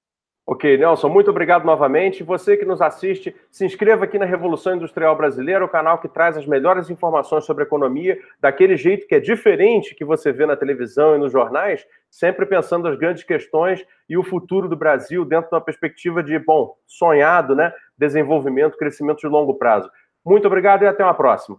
Ok, 0.47 0.77
Nelson, 0.77 1.09
muito 1.09 1.29
obrigado 1.29 1.65
novamente. 1.65 2.23
Você 2.23 2.55
que 2.55 2.63
nos 2.63 2.81
assiste, 2.81 3.35
se 3.51 3.65
inscreva 3.65 4.05
aqui 4.05 4.17
na 4.17 4.25
Revolução 4.25 4.75
Industrial 4.75 5.13
Brasileira, 5.17 5.65
o 5.65 5.69
canal 5.69 5.99
que 5.99 6.07
traz 6.07 6.37
as 6.37 6.45
melhores 6.45 6.89
informações 6.89 7.43
sobre 7.43 7.65
economia, 7.65 8.17
daquele 8.39 8.77
jeito 8.77 9.05
que 9.05 9.15
é 9.15 9.19
diferente 9.19 9.95
que 9.95 10.05
você 10.05 10.31
vê 10.31 10.45
na 10.45 10.55
televisão 10.55 11.17
e 11.17 11.19
nos 11.19 11.33
jornais, 11.33 11.85
sempre 12.11 12.45
pensando 12.45 12.89
as 12.89 12.97
grandes 12.97 13.23
questões 13.23 13.83
e 14.09 14.17
o 14.17 14.23
futuro 14.23 14.67
do 14.67 14.75
Brasil 14.75 15.23
dentro 15.23 15.49
de 15.49 15.55
uma 15.55 15.61
perspectiva 15.61 16.21
de, 16.21 16.37
bom, 16.37 16.75
sonhado, 16.85 17.55
né? 17.55 17.73
Desenvolvimento, 17.97 18.77
crescimento 18.77 19.19
de 19.19 19.27
longo 19.27 19.55
prazo. 19.55 19.89
Muito 20.23 20.45
obrigado 20.45 20.83
e 20.83 20.87
até 20.87 21.03
uma 21.03 21.13
próxima. 21.13 21.57